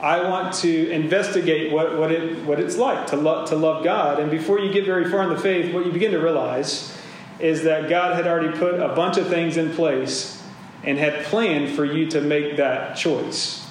I 0.01 0.27
want 0.29 0.53
to 0.55 0.91
investigate 0.91 1.71
what, 1.71 1.97
what, 1.97 2.11
it, 2.11 2.43
what 2.43 2.59
it's 2.59 2.75
like 2.75 3.07
to, 3.07 3.15
lo- 3.15 3.45
to 3.45 3.55
love 3.55 3.85
God. 3.85 4.19
And 4.19 4.29
before 4.29 4.59
you 4.59 4.69
get 4.73 4.85
very 4.85 5.09
far 5.09 5.23
in 5.23 5.29
the 5.29 5.39
faith, 5.39 5.73
what 5.73 5.85
you 5.85 5.93
begin 5.93 6.11
to 6.11 6.19
realize 6.19 6.93
is 7.39 7.63
that 7.63 7.87
God 7.87 8.17
had 8.17 8.27
already 8.27 8.51
put 8.57 8.81
a 8.81 8.89
bunch 8.89 9.15
of 9.15 9.29
things 9.29 9.55
in 9.55 9.71
place 9.71 10.43
and 10.83 10.97
had 10.97 11.23
planned 11.23 11.73
for 11.73 11.85
you 11.85 12.09
to 12.09 12.19
make 12.19 12.57
that 12.57 12.97
choice. 12.97 13.65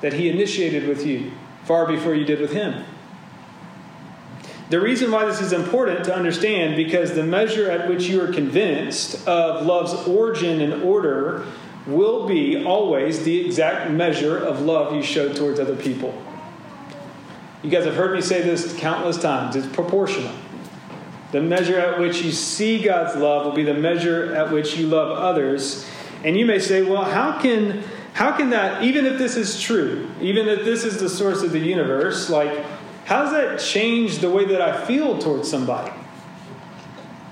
That 0.00 0.14
He 0.14 0.30
initiated 0.30 0.88
with 0.88 1.04
you 1.04 1.32
far 1.64 1.86
before 1.86 2.14
you 2.14 2.24
did 2.24 2.40
with 2.40 2.54
Him. 2.54 2.82
The 4.72 4.80
reason 4.80 5.10
why 5.10 5.26
this 5.26 5.42
is 5.42 5.52
important 5.52 6.02
to 6.06 6.16
understand 6.16 6.76
because 6.76 7.12
the 7.12 7.22
measure 7.22 7.70
at 7.70 7.90
which 7.90 8.04
you 8.04 8.22
are 8.22 8.32
convinced 8.32 9.28
of 9.28 9.66
love's 9.66 9.92
origin 10.08 10.62
and 10.62 10.82
order 10.82 11.44
will 11.86 12.26
be 12.26 12.64
always 12.64 13.22
the 13.22 13.44
exact 13.44 13.90
measure 13.90 14.38
of 14.38 14.62
love 14.62 14.94
you 14.94 15.02
show 15.02 15.30
towards 15.30 15.60
other 15.60 15.76
people. 15.76 16.14
You 17.62 17.68
guys 17.68 17.84
have 17.84 17.96
heard 17.96 18.14
me 18.14 18.22
say 18.22 18.40
this 18.40 18.74
countless 18.78 19.18
times. 19.18 19.56
It's 19.56 19.66
proportional. 19.66 20.32
The 21.32 21.42
measure 21.42 21.78
at 21.78 22.00
which 22.00 22.22
you 22.22 22.32
see 22.32 22.82
God's 22.82 23.14
love 23.14 23.44
will 23.44 23.52
be 23.52 23.64
the 23.64 23.74
measure 23.74 24.34
at 24.34 24.50
which 24.50 24.78
you 24.78 24.86
love 24.86 25.18
others. 25.18 25.86
And 26.24 26.34
you 26.34 26.46
may 26.46 26.58
say, 26.58 26.80
well, 26.80 27.04
how 27.04 27.38
can 27.42 27.84
how 28.14 28.34
can 28.34 28.48
that 28.50 28.82
even 28.82 29.04
if 29.04 29.18
this 29.18 29.36
is 29.36 29.60
true, 29.60 30.08
even 30.22 30.48
if 30.48 30.64
this 30.64 30.82
is 30.82 30.98
the 30.98 31.10
source 31.10 31.42
of 31.42 31.52
the 31.52 31.58
universe, 31.58 32.30
like 32.30 32.64
how 33.04 33.22
does 33.22 33.32
that 33.32 33.60
change 33.60 34.18
the 34.18 34.30
way 34.30 34.44
that 34.44 34.60
I 34.60 34.84
feel 34.84 35.18
towards 35.18 35.50
somebody? 35.50 35.92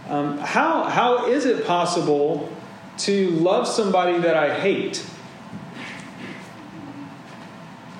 Um, 0.09 0.39
how 0.39 0.85
how 0.85 1.27
is 1.27 1.47
it 1.47 1.67
possible 1.67 2.51
to 2.99 3.31
love 3.31 3.69
somebody 3.69 4.19
that 4.19 4.37
I 4.37 4.59
hate? 4.59 5.05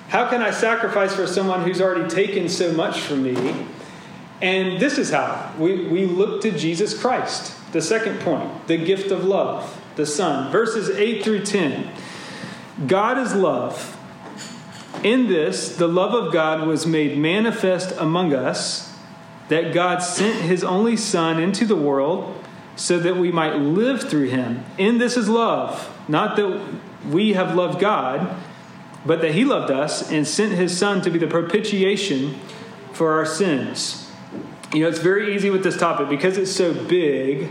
How 0.09 0.29
can 0.29 0.43
I 0.43 0.51
sacrifice 0.51 1.15
for 1.15 1.29
someone 1.29 1.63
who's 1.63 1.81
already 1.81 2.09
taken 2.09 2.49
so 2.49 2.73
much 2.73 3.01
from 3.01 3.23
me? 3.23 3.67
And 4.43 4.81
this 4.81 4.99
is 4.99 5.11
how 5.11 5.53
we, 5.57 5.87
we 5.87 6.07
look 6.07 6.43
to 6.43 6.51
Jesus 6.51 6.99
Christ. 6.99 7.55
The 7.73 7.81
second 7.81 8.19
point, 8.21 8.67
the 8.67 8.77
gift 8.77 9.13
of 9.13 9.25
love, 9.25 9.81
the 9.95 10.07
Son. 10.07 10.51
Verses 10.51 10.91
8 10.91 11.23
through 11.23 11.45
10. 11.45 11.89
God 12.89 13.19
is 13.19 13.35
love. 13.35 13.97
In 15.03 15.29
this, 15.29 15.77
the 15.77 15.89
love 15.89 16.15
of 16.15 16.33
God 16.33 16.67
was 16.67 16.87
made 16.87 17.17
manifest 17.17 17.97
among 17.99 18.35
us, 18.35 18.95
that 19.49 19.73
God 19.73 19.99
sent 19.99 20.43
his 20.43 20.63
only 20.63 20.97
Son 20.97 21.41
into 21.41 21.65
the 21.65 21.77
world 21.77 22.37
so 22.77 22.99
that 22.99 23.17
we 23.17 23.31
might 23.31 23.57
live 23.57 24.09
through 24.09 24.29
him. 24.29 24.65
In 24.79 24.99
this 24.99 25.17
is 25.17 25.29
love, 25.29 25.95
not 26.09 26.37
that 26.37 26.61
we 27.09 27.35
have 27.35 27.55
loved 27.55 27.79
God, 27.79 28.37
but 29.05 29.21
that 29.23 29.33
he 29.33 29.45
loved 29.45 29.71
us 29.71 30.11
and 30.11 30.27
sent 30.27 30.53
his 30.53 30.77
son 30.77 31.01
to 31.03 31.11
be 31.11 31.19
the 31.19 31.27
propitiation 31.27 32.39
for 32.93 33.13
our 33.13 33.27
sins. 33.27 34.11
You 34.73 34.81
know, 34.81 34.89
it's 34.89 34.99
very 34.99 35.35
easy 35.35 35.51
with 35.51 35.63
this 35.63 35.77
topic 35.77 36.09
because 36.09 36.37
it's 36.37 36.51
so 36.51 36.73
big 36.73 37.51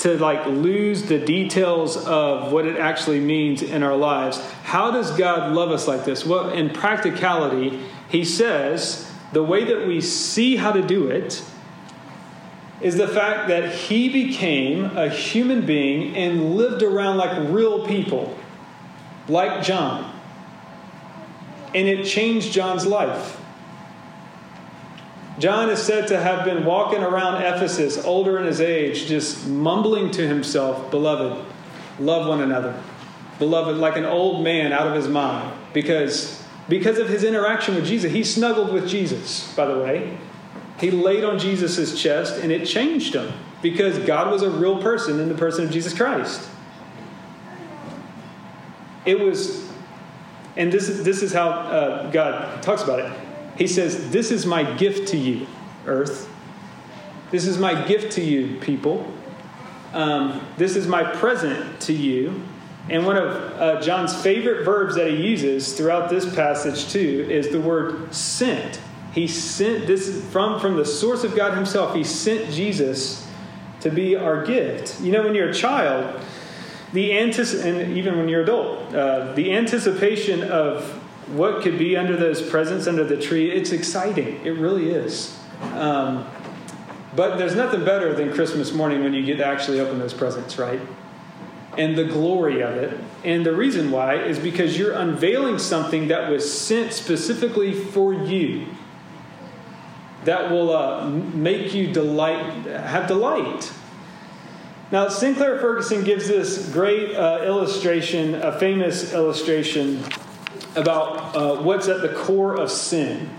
to 0.00 0.16
like 0.18 0.46
lose 0.46 1.04
the 1.04 1.18
details 1.18 1.96
of 2.06 2.52
what 2.52 2.66
it 2.66 2.78
actually 2.78 3.20
means 3.20 3.62
in 3.62 3.82
our 3.82 3.96
lives. 3.96 4.40
How 4.62 4.90
does 4.90 5.10
God 5.16 5.52
love 5.52 5.70
us 5.70 5.86
like 5.86 6.04
this? 6.04 6.24
Well, 6.24 6.50
in 6.50 6.70
practicality, 6.70 7.80
he 8.08 8.24
says 8.24 9.10
the 9.32 9.42
way 9.42 9.64
that 9.64 9.86
we 9.86 10.00
see 10.00 10.56
how 10.56 10.72
to 10.72 10.82
do 10.82 11.08
it 11.08 11.44
is 12.80 12.96
the 12.96 13.08
fact 13.08 13.48
that 13.48 13.74
he 13.74 14.08
became 14.08 14.96
a 14.96 15.08
human 15.08 15.66
being 15.66 16.16
and 16.16 16.56
lived 16.56 16.82
around 16.82 17.18
like 17.18 17.50
real 17.50 17.86
people, 17.86 18.38
like 19.28 19.62
John. 19.62 20.10
And 21.74 21.86
it 21.86 22.06
changed 22.06 22.52
John's 22.52 22.86
life. 22.86 23.39
John 25.40 25.70
is 25.70 25.82
said 25.82 26.06
to 26.08 26.20
have 26.20 26.44
been 26.44 26.66
walking 26.66 27.02
around 27.02 27.42
Ephesus, 27.42 28.04
older 28.04 28.38
in 28.38 28.44
his 28.44 28.60
age, 28.60 29.06
just 29.06 29.48
mumbling 29.48 30.10
to 30.10 30.28
himself, 30.28 30.90
Beloved, 30.90 31.42
love 31.98 32.28
one 32.28 32.42
another. 32.42 32.80
Beloved, 33.38 33.78
like 33.78 33.96
an 33.96 34.04
old 34.04 34.44
man 34.44 34.70
out 34.70 34.86
of 34.86 34.94
his 34.94 35.08
mind. 35.08 35.50
Because, 35.72 36.44
because 36.68 36.98
of 36.98 37.08
his 37.08 37.24
interaction 37.24 37.74
with 37.74 37.86
Jesus, 37.86 38.12
he 38.12 38.22
snuggled 38.22 38.70
with 38.70 38.86
Jesus, 38.86 39.50
by 39.54 39.64
the 39.64 39.78
way. 39.78 40.18
He 40.78 40.90
laid 40.90 41.24
on 41.24 41.38
Jesus' 41.38 41.98
chest 42.00 42.42
and 42.42 42.52
it 42.52 42.66
changed 42.66 43.14
him 43.14 43.32
because 43.62 43.98
God 44.00 44.30
was 44.30 44.42
a 44.42 44.50
real 44.50 44.82
person 44.82 45.20
in 45.20 45.30
the 45.30 45.34
person 45.34 45.64
of 45.64 45.70
Jesus 45.70 45.94
Christ. 45.94 46.50
It 49.06 49.18
was, 49.18 49.66
and 50.58 50.70
this 50.70 50.90
is, 50.90 51.02
this 51.02 51.22
is 51.22 51.32
how 51.32 51.48
uh, 51.48 52.10
God 52.10 52.62
talks 52.62 52.82
about 52.82 52.98
it. 52.98 53.29
He 53.56 53.66
says, 53.66 54.10
This 54.10 54.30
is 54.30 54.46
my 54.46 54.62
gift 54.76 55.08
to 55.08 55.16
you, 55.16 55.46
earth. 55.86 56.28
This 57.30 57.46
is 57.46 57.58
my 57.58 57.86
gift 57.86 58.12
to 58.12 58.22
you, 58.22 58.58
people. 58.60 59.12
Um, 59.92 60.40
this 60.56 60.76
is 60.76 60.86
my 60.86 61.02
present 61.02 61.80
to 61.82 61.92
you. 61.92 62.42
And 62.88 63.06
one 63.06 63.16
of 63.16 63.28
uh, 63.28 63.80
John's 63.80 64.20
favorite 64.20 64.64
verbs 64.64 64.96
that 64.96 65.10
he 65.10 65.16
uses 65.16 65.74
throughout 65.74 66.10
this 66.10 66.34
passage, 66.34 66.90
too, 66.90 67.26
is 67.30 67.50
the 67.50 67.60
word 67.60 68.12
sent. 68.12 68.80
He 69.12 69.26
sent 69.26 69.86
this 69.86 70.24
from, 70.30 70.60
from 70.60 70.76
the 70.76 70.84
source 70.84 71.24
of 71.24 71.34
God 71.34 71.54
Himself. 71.54 71.94
He 71.94 72.04
sent 72.04 72.50
Jesus 72.52 73.28
to 73.80 73.90
be 73.90 74.16
our 74.16 74.44
gift. 74.44 75.00
You 75.00 75.12
know, 75.12 75.22
when 75.22 75.34
you're 75.34 75.50
a 75.50 75.54
child, 75.54 76.20
the 76.92 77.10
antici- 77.10 77.64
and 77.64 77.96
even 77.96 78.18
when 78.18 78.28
you're 78.28 78.42
adult, 78.42 78.94
uh, 78.94 79.32
the 79.34 79.52
anticipation 79.52 80.42
of 80.44 80.99
what 81.30 81.62
could 81.62 81.78
be 81.78 81.96
under 81.96 82.16
those 82.16 82.42
presents 82.42 82.86
under 82.86 83.04
the 83.04 83.16
tree, 83.16 83.50
it's 83.50 83.72
exciting. 83.72 84.44
It 84.44 84.50
really 84.50 84.90
is. 84.90 85.38
Um, 85.74 86.26
but 87.14 87.38
there's 87.38 87.56
nothing 87.56 87.84
better 87.84 88.14
than 88.14 88.32
Christmas 88.32 88.72
morning 88.72 89.02
when 89.02 89.14
you 89.14 89.24
get 89.24 89.38
to 89.38 89.46
actually 89.46 89.80
open 89.80 89.98
those 89.98 90.14
presents, 90.14 90.58
right? 90.58 90.80
And 91.76 91.96
the 91.96 92.04
glory 92.04 92.62
of 92.62 92.74
it. 92.74 92.98
And 93.24 93.44
the 93.44 93.54
reason 93.54 93.90
why 93.90 94.16
is 94.16 94.38
because 94.38 94.78
you're 94.78 94.94
unveiling 94.94 95.58
something 95.58 96.08
that 96.08 96.30
was 96.30 96.50
sent 96.50 96.92
specifically 96.92 97.72
for 97.72 98.12
you 98.12 98.66
that 100.24 100.50
will 100.50 100.76
uh, 100.76 101.08
make 101.08 101.72
you 101.72 101.92
delight, 101.92 102.66
have 102.66 103.06
delight. 103.06 103.72
Now, 104.90 105.08
Sinclair 105.08 105.58
Ferguson 105.60 106.04
gives 106.04 106.28
this 106.28 106.70
great 106.72 107.14
uh, 107.14 107.42
illustration, 107.44 108.34
a 108.34 108.58
famous 108.58 109.12
illustration 109.14 110.02
about 110.76 111.36
uh, 111.36 111.62
what's 111.62 111.88
at 111.88 112.00
the 112.02 112.10
core 112.10 112.54
of 112.54 112.70
sin. 112.70 113.30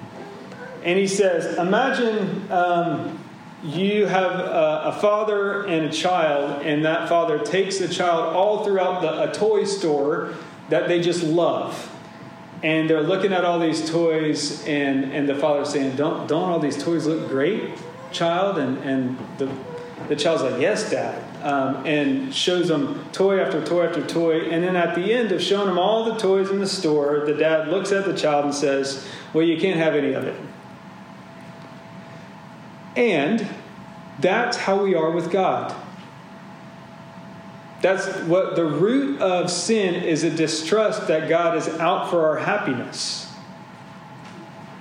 And 0.84 0.98
he 0.98 1.08
says, 1.08 1.58
Imagine 1.58 2.52
um, 2.52 3.20
you 3.64 4.06
have 4.08 4.32
a, 4.32 4.82
a, 4.86 4.98
father 5.00 5.66
and 5.66 5.86
a 5.86 5.92
child, 5.92 6.64
and 6.64 6.86
that 6.86 7.08
father 7.08 7.40
takes 7.40 7.78
the 7.78 7.88
child 7.88 8.36
all 8.36 8.66
throughout 8.66 9.02
the, 9.02 9.30
a 9.30 9.34
toy 9.34 9.64
store 9.64 10.34
that 10.70 10.88
they 10.88 11.02
just 11.02 11.24
love. 11.24 11.88
And 12.64 12.90
they're 12.90 13.02
looking 13.02 13.34
at 13.34 13.44
all 13.44 13.60
these 13.60 13.90
toys 13.90 14.66
and, 14.68 15.12
and 15.12 15.28
the 15.28 15.36
father's 15.36 15.70
saying 15.70 15.96
don't, 15.96 16.28
don't 16.28 16.50
all 16.50 16.60
these 16.60 16.82
toys 16.82 17.08
look 17.08 17.28
great 17.28 17.72
child? 18.12 18.58
And, 18.60 18.78
and 18.80 19.18
the, 19.40 19.52
the 20.08 20.16
child's 20.16 20.44
like 20.44 20.62
yes 20.62 20.90
dad 20.90 21.31
um, 21.44 21.86
and 21.86 22.34
shows 22.34 22.68
them 22.68 23.04
toy 23.12 23.40
after 23.40 23.64
toy 23.64 23.86
after 23.86 24.06
toy 24.06 24.50
and 24.50 24.64
then 24.64 24.76
at 24.76 24.96
the 24.96 25.14
end 25.14 25.32
of 25.32 25.42
showing 25.42 25.68
them 25.68 25.78
all 25.78 26.06
the 26.06 26.20
toys 26.20 26.50
in 26.50 26.60
the 26.60 26.68
store 26.68 27.24
the 27.26 27.34
dad 27.34 27.68
looks 27.68 27.92
at 27.92 28.06
the 28.06 28.16
child 28.16 28.46
and 28.46 28.54
says 28.54 29.08
well 29.34 29.46
you 29.46 29.60
can't 29.60 29.78
have 29.78 29.96
any 29.96 30.14
of 30.14 30.24
it 30.24 30.40
and 32.96 33.48
that's 34.20 34.58
how 34.58 34.84
we 34.84 34.96
are 34.96 35.12
with 35.12 35.32
god 35.32 35.76
that's 37.82 38.06
what 38.28 38.56
the 38.56 38.66
root 38.66 39.20
of 39.22 39.50
sin 39.50 39.96
is 39.96 40.24
a 40.24 40.30
distrust 40.30 41.08
that 41.08 41.28
God 41.28 41.58
is 41.58 41.68
out 41.68 42.12
for 42.12 42.28
our 42.28 42.38
happiness. 42.38 43.28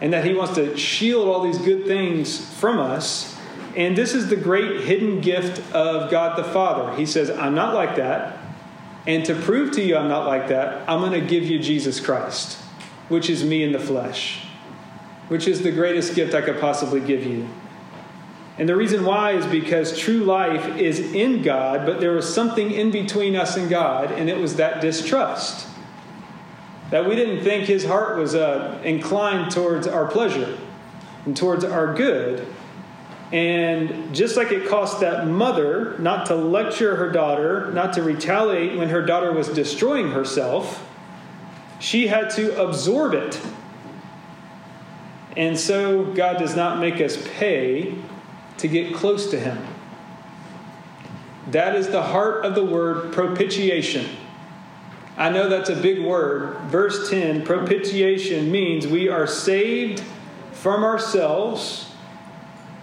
And 0.03 0.13
that 0.13 0.25
He 0.25 0.35
wants 0.35 0.55
to 0.55 0.77
shield 0.77 1.27
all 1.29 1.43
these 1.43 1.59
good 1.59 1.87
things 1.87 2.39
from 2.57 2.79
us. 2.79 3.37
And 3.77 3.97
this 3.97 4.15
is 4.15 4.29
the 4.29 4.37
great 4.37 4.83
hidden 4.83 5.21
gift 5.21 5.59
of 5.73 6.11
God 6.11 6.37
the 6.37 6.45
Father. 6.45 6.97
He 6.97 7.07
says, 7.07 7.31
I'm 7.31 7.55
not 7.55 7.75
like 7.75 7.97
that. 7.97 8.39
And 9.07 9.25
to 9.27 9.35
prove 9.35 9.73
to 9.73 9.83
you 9.83 9.97
I'm 9.97 10.09
not 10.09 10.27
like 10.27 10.49
that, 10.49 10.89
I'm 10.89 11.01
going 11.01 11.19
to 11.19 11.27
give 11.27 11.45
you 11.45 11.59
Jesus 11.59 12.01
Christ, 12.01 12.59
which 13.09 13.31
is 13.31 13.45
me 13.45 13.63
in 13.63 13.73
the 13.73 13.79
flesh, 13.79 14.45
which 15.29 15.49
is 15.49 15.63
the 15.63 15.73
greatest 15.73 16.15
gift 16.15 16.35
I 16.35 16.43
could 16.43 16.61
possibly 16.61 17.01
give 17.01 17.25
you. 17.25 17.49
And 18.59 18.69
the 18.69 18.77
reason 18.77 19.07
why 19.07 19.33
is 19.33 19.47
because 19.47 19.99
true 19.99 20.23
life 20.25 20.77
is 20.77 21.01
in 21.15 21.43
God, 21.43 21.87
but 21.87 21.99
there 21.99 22.13
was 22.13 22.33
something 22.33 22.71
in 22.71 22.91
between 22.91 23.35
us 23.35 23.57
and 23.57 23.71
God, 23.71 24.13
and 24.13 24.29
it 24.29 24.37
was 24.37 24.57
that 24.57 24.83
distrust. 24.83 25.67
That 26.91 27.09
we 27.09 27.15
didn't 27.15 27.43
think 27.43 27.65
his 27.65 27.87
heart 27.87 28.19
was 28.19 28.35
uh, 28.35 28.79
inclined 28.85 29.51
towards 29.51 29.87
our 29.87 30.07
pleasure 30.07 30.59
and 31.25 31.35
towards 31.35 31.65
our 31.65 31.95
good. 31.95 32.47
And 33.33 34.13
just 34.15 34.37
like 34.37 34.51
it 34.51 34.69
cost 34.69 35.01
that 35.01 35.27
mother 35.29 35.97
not 35.99 36.27
to 36.27 36.35
lecture 36.35 36.97
her 36.97 37.11
daughter, 37.11 37.71
not 37.73 37.93
to 37.93 38.03
retaliate 38.03 38.77
when 38.77 38.89
her 38.89 39.03
daughter 39.03 39.33
was 39.33 39.49
destroying 39.49 40.11
herself, 40.11 40.85
she 41.79 42.09
had 42.09 42.31
to 42.31 42.61
absorb 42.61 43.15
it. 43.15 43.41
And 45.37 45.57
so 45.59 46.05
God 46.05 46.39
does 46.39 46.57
not 46.57 46.81
make 46.81 47.01
us 47.01 47.17
pay 47.37 47.95
to 48.59 48.69
get 48.69 48.95
close 48.95 49.31
to 49.31 49.39
Him. 49.39 49.65
That 51.53 51.77
is 51.77 51.89
the 51.89 52.03
heart 52.03 52.45
of 52.45 52.55
the 52.55 52.65
word 52.65 53.13
propitiation. 53.13 54.07
I 55.17 55.31
know 55.31 55.49
that's 55.49 55.71
a 55.71 55.77
big 55.77 56.03
word. 56.03 56.57
Verse 56.63 57.11
10 57.11 57.45
propitiation 57.45 58.51
means 58.51 58.87
we 58.87 59.09
are 59.09 59.27
saved 59.27 60.03
from 60.53 60.83
ourselves 60.83 61.90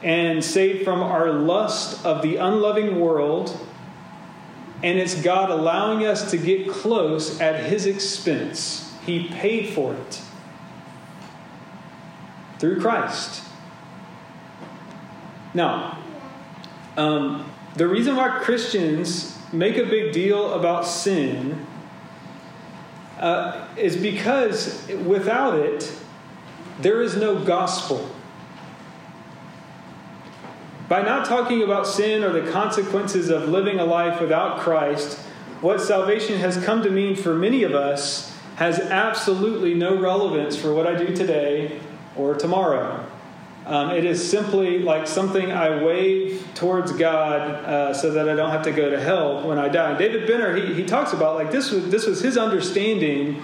and 0.03 0.43
saved 0.43 0.83
from 0.83 1.01
our 1.01 1.31
lust 1.31 2.05
of 2.05 2.21
the 2.21 2.38
unloving 2.38 2.99
world. 2.99 3.57
And 4.83 4.99
it's 4.99 5.19
God 5.21 5.49
allowing 5.49 6.05
us 6.05 6.29
to 6.31 6.38
get 6.38 6.69
close 6.69 7.39
at 7.41 7.65
His 7.65 7.86
expense. 7.86 8.93
He 9.05 9.27
paid 9.27 9.69
for 9.69 9.93
it 9.93 10.21
through 12.60 12.79
Christ. 12.79 13.43
Now, 15.53 15.99
um, 16.95 17.51
the 17.75 17.88
reason 17.88 18.15
why 18.15 18.39
Christians 18.39 19.38
make 19.51 19.77
a 19.77 19.86
big 19.86 20.13
deal 20.13 20.53
about 20.53 20.86
sin 20.86 21.65
uh, 23.19 23.67
is 23.77 23.97
because 23.97 24.88
without 25.05 25.57
it, 25.57 25.91
there 26.79 27.01
is 27.01 27.15
no 27.15 27.43
gospel. 27.43 28.10
By 30.89 31.02
not 31.02 31.26
talking 31.26 31.63
about 31.63 31.86
sin 31.86 32.23
or 32.23 32.32
the 32.32 32.50
consequences 32.52 33.30
of 33.30 33.50
living 33.50 33.80
a 33.80 33.86
life 33.86 34.21
without 34.21 34.60
Christ, 34.60 35.17
what 35.60 35.82
salvation 35.82 36.39
has 36.39 36.63
come 36.63 36.82
to 36.84 36.89
mean 36.89 37.15
for 37.15 37.36
many 37.36 37.63
of 37.63 37.73
us 37.73 38.34
has 38.56 38.80
absolutely 38.80 39.73
no 39.73 40.00
relevance 40.00 40.56
for 40.56 40.73
what 40.73 40.88
I 40.88 40.95
do 40.95 41.15
today 41.15 41.80
or 42.15 42.36
tomorrow. 42.36 43.06
Um, 43.65 43.91
it 43.91 44.06
is 44.06 44.28
simply 44.28 44.80
like 44.80 45.08
something 45.08 45.52
I 45.52 45.84
wave 45.84 46.47
towards 46.56 46.93
God 46.93 47.41
uh, 47.41 47.93
so 47.93 48.12
that 48.12 48.30
I 48.30 48.36
don't 48.36 48.50
have 48.50 48.63
to 48.63 48.71
go 48.71 48.89
to 48.89 48.97
hell 48.97 49.45
when 49.45 49.60
I 49.60 49.67
die. 49.67 49.97
David 49.97 50.26
Benner, 50.26 50.56
he, 50.56 50.73
he 50.73 50.86
talks 50.86 51.12
about 51.12 51.36
like 51.36 51.52
this 51.52 51.69
was, 51.69 51.89
this 51.89 52.08
was 52.08 52.21
his 52.21 52.38
understanding 52.38 53.43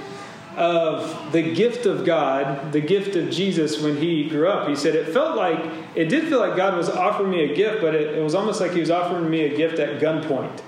of 0.58 1.32
the 1.32 1.42
gift 1.42 1.86
of 1.86 2.06
God, 2.06 2.72
the 2.72 2.82
gift 2.82 3.16
of 3.16 3.30
Jesus 3.30 3.82
when 3.82 3.98
he 3.98 4.30
grew 4.30 4.48
up. 4.48 4.68
He 4.68 4.76
said 4.76 4.96
it 4.96 5.10
felt 5.10 5.36
like, 5.36 5.60
it 5.96 6.06
did 6.06 6.28
feel 6.28 6.39
like 6.39 6.56
God 6.56 6.78
was 6.78 6.89
offering 6.89 7.32
me 7.32 7.52
a 7.52 7.56
gift, 7.56 7.82
but 7.82 7.96
it, 7.96 8.18
it 8.18 8.22
was 8.22 8.36
almost 8.36 8.62
like 8.62 8.72
he 8.72 8.80
was 8.80 8.92
offering 8.92 9.30
me 9.30 9.42
a 9.42 9.56
gift 9.56 9.80
at 9.80 10.00
gunpoint. 10.00 10.62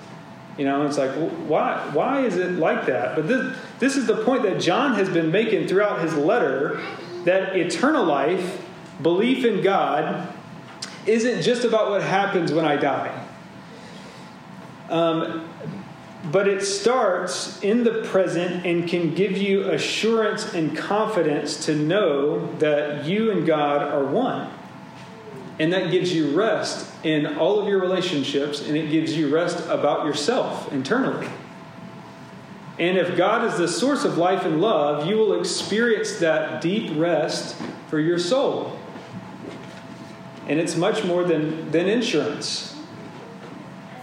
You 0.58 0.64
know, 0.64 0.86
it's 0.86 0.96
like, 0.96 1.10
why, 1.48 1.88
why 1.92 2.24
is 2.24 2.36
it 2.36 2.52
like 2.52 2.86
that? 2.86 3.14
But 3.14 3.28
this, 3.28 3.56
this 3.78 3.96
is 3.96 4.06
the 4.06 4.24
point 4.24 4.42
that 4.44 4.60
John 4.60 4.94
has 4.94 5.08
been 5.08 5.30
making 5.30 5.68
throughout 5.68 6.00
his 6.00 6.14
letter 6.14 6.80
that 7.24 7.56
eternal 7.56 8.04
life 8.04 8.64
belief 9.02 9.44
in 9.44 9.62
God 9.62 10.32
isn't 11.04 11.42
just 11.42 11.64
about 11.64 11.90
what 11.90 12.02
happens 12.02 12.52
when 12.52 12.64
I 12.64 12.76
die. 12.76 13.26
Um, 14.88 15.48
but 16.30 16.48
it 16.48 16.62
starts 16.62 17.60
in 17.62 17.84
the 17.84 18.02
present 18.04 18.66
and 18.66 18.88
can 18.88 19.14
give 19.14 19.36
you 19.36 19.70
assurance 19.70 20.54
and 20.54 20.76
confidence 20.76 21.66
to 21.66 21.74
know 21.74 22.52
that 22.56 23.04
you 23.04 23.30
and 23.30 23.46
God 23.46 23.82
are 23.82 24.04
one. 24.04 24.50
And 25.58 25.72
that 25.72 25.90
gives 25.90 26.14
you 26.14 26.36
rest 26.36 26.90
in 27.02 27.38
all 27.38 27.60
of 27.60 27.68
your 27.68 27.80
relationships 27.80 28.60
and 28.66 28.76
it 28.76 28.90
gives 28.90 29.16
you 29.16 29.34
rest 29.34 29.66
about 29.68 30.04
yourself 30.04 30.70
internally. 30.72 31.28
And 32.78 32.98
if 32.98 33.16
God 33.16 33.44
is 33.44 33.56
the 33.56 33.68
source 33.68 34.04
of 34.04 34.18
life 34.18 34.44
and 34.44 34.60
love, 34.60 35.06
you 35.06 35.16
will 35.16 35.40
experience 35.40 36.18
that 36.18 36.60
deep 36.60 36.92
rest 36.94 37.56
for 37.88 37.98
your 37.98 38.18
soul 38.18 38.78
and 40.48 40.60
it's 40.60 40.76
much 40.76 41.04
more 41.04 41.24
than, 41.24 41.70
than 41.70 41.88
insurance. 41.88 42.75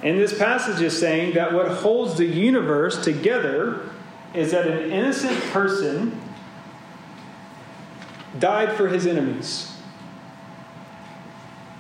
And 0.04 0.20
this 0.20 0.38
passage 0.38 0.82
is 0.82 0.98
saying 1.00 1.34
that 1.36 1.54
what 1.54 1.70
holds 1.70 2.18
the 2.18 2.26
universe 2.26 3.02
together 3.02 3.90
is 4.34 4.52
that 4.52 4.68
an 4.68 4.92
innocent 4.92 5.40
person 5.52 6.20
died 8.38 8.74
for 8.76 8.90
his 8.90 9.08
enemies. 9.08 9.74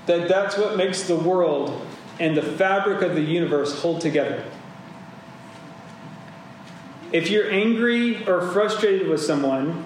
That 0.05 0.29
that's 0.29 0.57
what 0.57 0.77
makes 0.77 1.03
the 1.03 1.17
world 1.17 1.85
and 2.17 2.37
the 2.37 2.41
fabric 2.41 3.01
of 3.01 3.15
the 3.15 3.21
universe 3.21 3.81
hold 3.81 3.99
together. 3.99 4.45
If 7.11 7.29
you're 7.29 7.51
angry 7.51 8.25
or 8.25 8.51
frustrated 8.51 9.09
with 9.09 9.21
someone, 9.21 9.85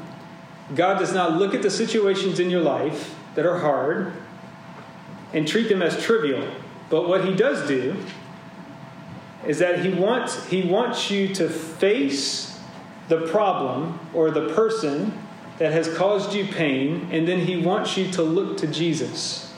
God 0.76 1.00
does 1.00 1.13
not 1.13 1.38
look 1.38 1.56
at 1.56 1.63
the 1.63 1.71
situations 1.71 2.39
in 2.39 2.52
your 2.52 2.62
life 2.62 3.15
that 3.36 3.45
are 3.45 3.60
hard 3.60 4.13
and 5.34 5.47
treat 5.47 5.69
them 5.69 5.82
as 5.82 6.02
trivial. 6.04 6.47
But 6.89 7.08
what 7.08 7.26
he 7.26 7.34
does 7.34 7.67
do 7.67 7.97
is 9.47 9.60
that 9.60 9.83
he 9.83 9.93
wants, 9.93 10.45
he 10.47 10.63
wants 10.63 11.10
you 11.10 11.33
to 11.36 11.49
face 11.49 12.60
the 13.07 13.21
problem 13.27 13.99
or 14.13 14.29
the 14.29 14.49
person 14.53 15.17
that 15.57 15.71
has 15.71 15.91
caused 15.95 16.33
you 16.33 16.45
pain, 16.45 17.07
and 17.12 17.27
then 17.27 17.39
he 17.39 17.57
wants 17.57 17.97
you 17.97 18.12
to 18.12 18.21
look 18.21 18.57
to 18.57 18.67
Jesus. 18.67 19.51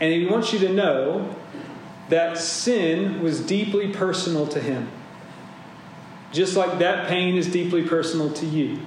And 0.00 0.12
he 0.12 0.26
wants 0.26 0.52
you 0.52 0.58
to 0.60 0.72
know 0.72 1.36
that 2.08 2.38
sin 2.38 3.22
was 3.22 3.40
deeply 3.40 3.92
personal 3.92 4.46
to 4.48 4.60
him. 4.60 4.88
Just 6.32 6.56
like 6.56 6.78
that 6.78 7.08
pain 7.08 7.36
is 7.36 7.46
deeply 7.46 7.86
personal 7.86 8.32
to 8.32 8.46
you. 8.46 8.80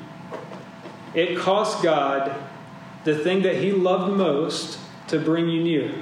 It 1.13 1.37
cost 1.37 1.83
God 1.83 2.35
the 3.03 3.15
thing 3.15 3.43
that 3.43 3.57
he 3.57 3.71
loved 3.71 4.15
most 4.17 4.79
to 5.07 5.19
bring 5.19 5.49
you 5.49 5.63
near. 5.63 5.93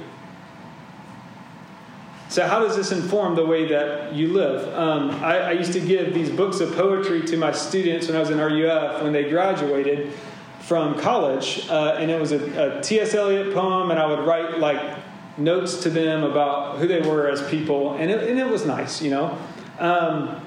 So, 2.30 2.46
how 2.46 2.60
does 2.60 2.76
this 2.76 2.92
inform 2.92 3.34
the 3.34 3.44
way 3.44 3.66
that 3.66 4.14
you 4.14 4.32
live? 4.32 4.72
Um, 4.72 5.10
I, 5.10 5.38
I, 5.38 5.50
used 5.50 5.72
to 5.72 5.80
give 5.80 6.14
these 6.14 6.30
books 6.30 6.60
of 6.60 6.72
poetry 6.76 7.22
to 7.22 7.36
my 7.36 7.50
students 7.50 8.06
when 8.06 8.16
I 8.16 8.20
was 8.20 8.30
in 8.30 8.38
RUF 8.38 9.02
when 9.02 9.12
they 9.12 9.28
graduated 9.28 10.12
from 10.60 10.96
college, 11.00 11.66
uh, 11.68 11.96
and 11.98 12.08
it 12.08 12.20
was 12.20 12.30
a 12.30 12.78
a 12.78 12.82
T.S. 12.82 13.14
Eliot 13.14 13.52
poem, 13.52 13.90
and 13.90 13.98
I 13.98 14.06
would 14.06 14.20
write 14.20 14.60
like 14.60 14.96
notes 15.38 15.82
to 15.82 15.90
them 15.90 16.22
about 16.22 16.78
who 16.78 16.86
they 16.86 17.00
were 17.00 17.26
as 17.28 17.42
people, 17.50 17.94
and 17.94 18.12
it, 18.12 18.30
and 18.30 18.38
it 18.38 18.48
was 18.48 18.64
nice, 18.64 19.02
you 19.02 19.10
know. 19.10 19.36
Um, 19.80 20.40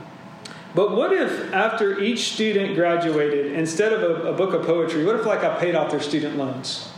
but 0.73 0.95
what 0.95 1.11
if 1.11 1.53
after 1.53 1.99
each 1.99 2.31
student 2.31 2.75
graduated, 2.75 3.51
instead 3.51 3.91
of 3.91 4.03
a, 4.03 4.29
a 4.29 4.33
book 4.33 4.53
of 4.53 4.65
poetry, 4.65 5.03
what 5.03 5.17
if 5.17 5.25
like 5.25 5.43
I 5.43 5.59
paid 5.59 5.75
off 5.75 5.91
their 5.91 5.99
student 5.99 6.37
loans? 6.37 6.92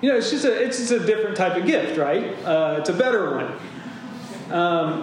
You 0.00 0.10
know, 0.10 0.18
it's 0.18 0.30
just 0.30 0.44
a, 0.44 0.62
it's 0.62 0.78
just 0.78 0.92
a 0.92 1.00
different 1.00 1.36
type 1.36 1.56
of 1.56 1.64
gift, 1.64 1.96
right? 1.96 2.24
Uh, 2.44 2.76
it's 2.78 2.90
a 2.90 2.92
better 2.92 3.30
one. 3.30 4.52
Um, 4.52 5.02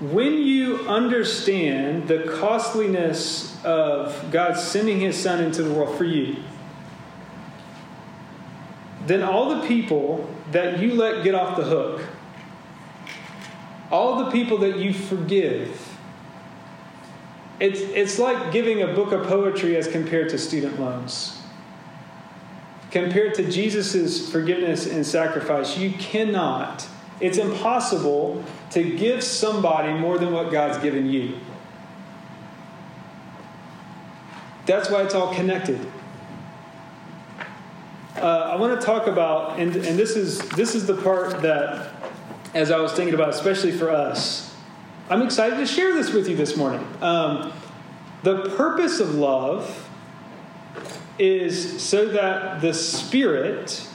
when 0.00 0.38
you 0.38 0.88
understand 0.88 2.08
the 2.08 2.20
costliness 2.38 3.62
of 3.64 4.30
God 4.30 4.56
sending 4.56 5.00
His 5.00 5.20
Son 5.20 5.42
into 5.42 5.62
the 5.62 5.72
world 5.72 5.96
for 5.98 6.04
you, 6.04 6.36
then 9.06 9.22
all 9.22 9.60
the 9.60 9.66
people 9.66 10.32
that 10.52 10.78
you 10.78 10.94
let 10.94 11.24
get 11.24 11.34
off 11.34 11.56
the 11.56 11.64
hook, 11.64 12.02
all 13.90 14.24
the 14.24 14.30
people 14.30 14.58
that 14.58 14.78
you 14.78 14.94
forgive, 14.94 15.88
it's, 17.58 17.80
it's 17.80 18.18
like 18.18 18.52
giving 18.52 18.82
a 18.82 18.94
book 18.94 19.12
of 19.12 19.26
poetry 19.26 19.76
as 19.76 19.88
compared 19.88 20.28
to 20.30 20.38
student 20.38 20.80
loans 20.80 21.41
compared 22.92 23.34
to 23.34 23.50
Jesus' 23.50 24.30
forgiveness 24.30 24.86
and 24.86 25.04
sacrifice, 25.04 25.78
you 25.78 25.90
cannot, 25.92 26.86
it's 27.20 27.38
impossible 27.38 28.44
to 28.70 28.82
give 28.96 29.24
somebody 29.24 29.92
more 29.94 30.18
than 30.18 30.30
what 30.30 30.52
God's 30.52 30.78
given 30.78 31.08
you. 31.08 31.38
That's 34.66 34.90
why 34.90 35.02
it's 35.02 35.14
all 35.14 35.34
connected. 35.34 35.80
Uh, 38.16 38.50
I 38.52 38.56
want 38.56 38.78
to 38.78 38.86
talk 38.86 39.06
about, 39.06 39.58
and, 39.58 39.74
and 39.74 39.98
this 39.98 40.14
is 40.14 40.38
this 40.50 40.76
is 40.76 40.86
the 40.86 40.94
part 40.94 41.42
that, 41.42 41.92
as 42.54 42.70
I 42.70 42.78
was 42.78 42.92
thinking 42.92 43.14
about, 43.14 43.30
especially 43.30 43.72
for 43.72 43.90
us, 43.90 44.54
I'm 45.08 45.22
excited 45.22 45.56
to 45.56 45.66
share 45.66 45.94
this 45.94 46.12
with 46.12 46.28
you 46.28 46.36
this 46.36 46.56
morning. 46.56 46.86
Um, 47.00 47.52
the 48.22 48.50
purpose 48.50 49.00
of 49.00 49.16
love 49.16 49.88
is 51.18 51.82
so 51.82 52.08
that 52.08 52.60
the 52.60 52.72
Spirit 52.72 53.86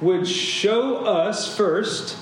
would 0.00 0.28
show 0.28 0.96
us 1.04 1.56
first 1.56 2.16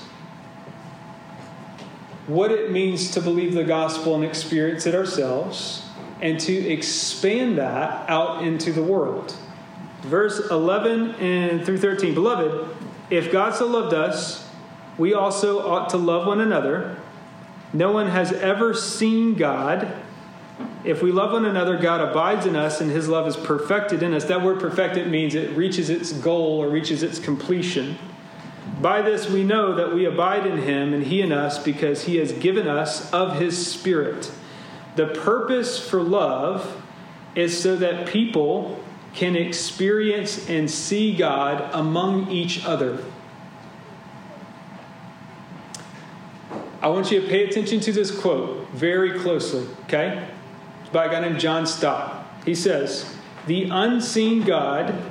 what 2.25 2.51
it 2.51 2.71
means 2.71 3.11
to 3.11 3.21
believe 3.21 3.53
the 3.53 3.63
gospel 3.63 4.15
and 4.15 4.23
experience 4.23 4.85
it 4.85 4.93
ourselves, 4.93 5.83
and 6.21 6.39
to 6.39 6.53
expand 6.53 7.57
that 7.57 8.09
out 8.09 8.43
into 8.43 8.71
the 8.73 8.83
world. 8.83 9.35
Verse 10.01 10.49
11 10.49 11.15
and 11.15 11.65
through 11.65 11.77
13 11.77 12.13
Beloved, 12.13 12.75
if 13.09 13.31
God 13.31 13.55
so 13.55 13.65
loved 13.67 13.93
us, 13.93 14.47
we 14.97 15.13
also 15.13 15.65
ought 15.67 15.89
to 15.91 15.97
love 15.97 16.27
one 16.27 16.41
another. 16.41 16.97
No 17.71 17.91
one 17.91 18.07
has 18.07 18.33
ever 18.33 18.73
seen 18.73 19.35
God 19.35 19.93
if 20.83 21.01
we 21.01 21.11
love 21.11 21.33
one 21.33 21.45
another, 21.45 21.77
God 21.77 22.01
abides 22.01 22.45
in 22.45 22.55
us 22.55 22.79
and 22.79 22.89
his 22.89 23.09
love 23.09 23.27
is 23.27 23.35
perfected 23.35 24.01
in 24.01 24.13
us. 24.13 24.25
That 24.25 24.41
word 24.41 24.59
perfected 24.59 25.07
means 25.07 25.35
it 25.35 25.55
reaches 25.57 25.89
its 25.89 26.13
goal 26.13 26.63
or 26.63 26.69
reaches 26.69 27.03
its 27.03 27.19
completion. 27.19 27.97
By 28.81 29.01
this 29.01 29.29
we 29.29 29.43
know 29.43 29.75
that 29.75 29.93
we 29.93 30.05
abide 30.05 30.45
in 30.45 30.59
him 30.59 30.93
and 30.93 31.03
he 31.03 31.21
in 31.21 31.31
us 31.31 31.61
because 31.61 32.03
he 32.03 32.17
has 32.17 32.31
given 32.31 32.67
us 32.67 33.11
of 33.11 33.39
his 33.39 33.67
spirit. 33.67 34.31
The 34.95 35.07
purpose 35.07 35.77
for 35.77 36.01
love 36.01 36.81
is 37.35 37.59
so 37.61 37.75
that 37.75 38.07
people 38.07 38.81
can 39.13 39.35
experience 39.35 40.49
and 40.49 40.69
see 40.69 41.15
God 41.15 41.69
among 41.73 42.31
each 42.31 42.63
other. 42.65 43.03
I 46.81 46.87
want 46.87 47.11
you 47.11 47.21
to 47.21 47.27
pay 47.27 47.47
attention 47.47 47.79
to 47.81 47.91
this 47.91 48.17
quote 48.17 48.69
very 48.69 49.19
closely, 49.19 49.67
okay? 49.83 50.27
By 50.91 51.05
a 51.05 51.09
guy 51.09 51.19
named 51.21 51.39
John 51.39 51.65
Stott. 51.65 52.25
He 52.45 52.55
says, 52.55 53.15
The 53.45 53.69
unseen 53.69 54.43
God 54.43 55.03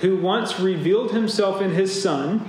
who 0.00 0.16
once 0.16 0.60
revealed 0.60 1.12
himself 1.12 1.60
in 1.60 1.72
his 1.72 2.02
Son 2.02 2.48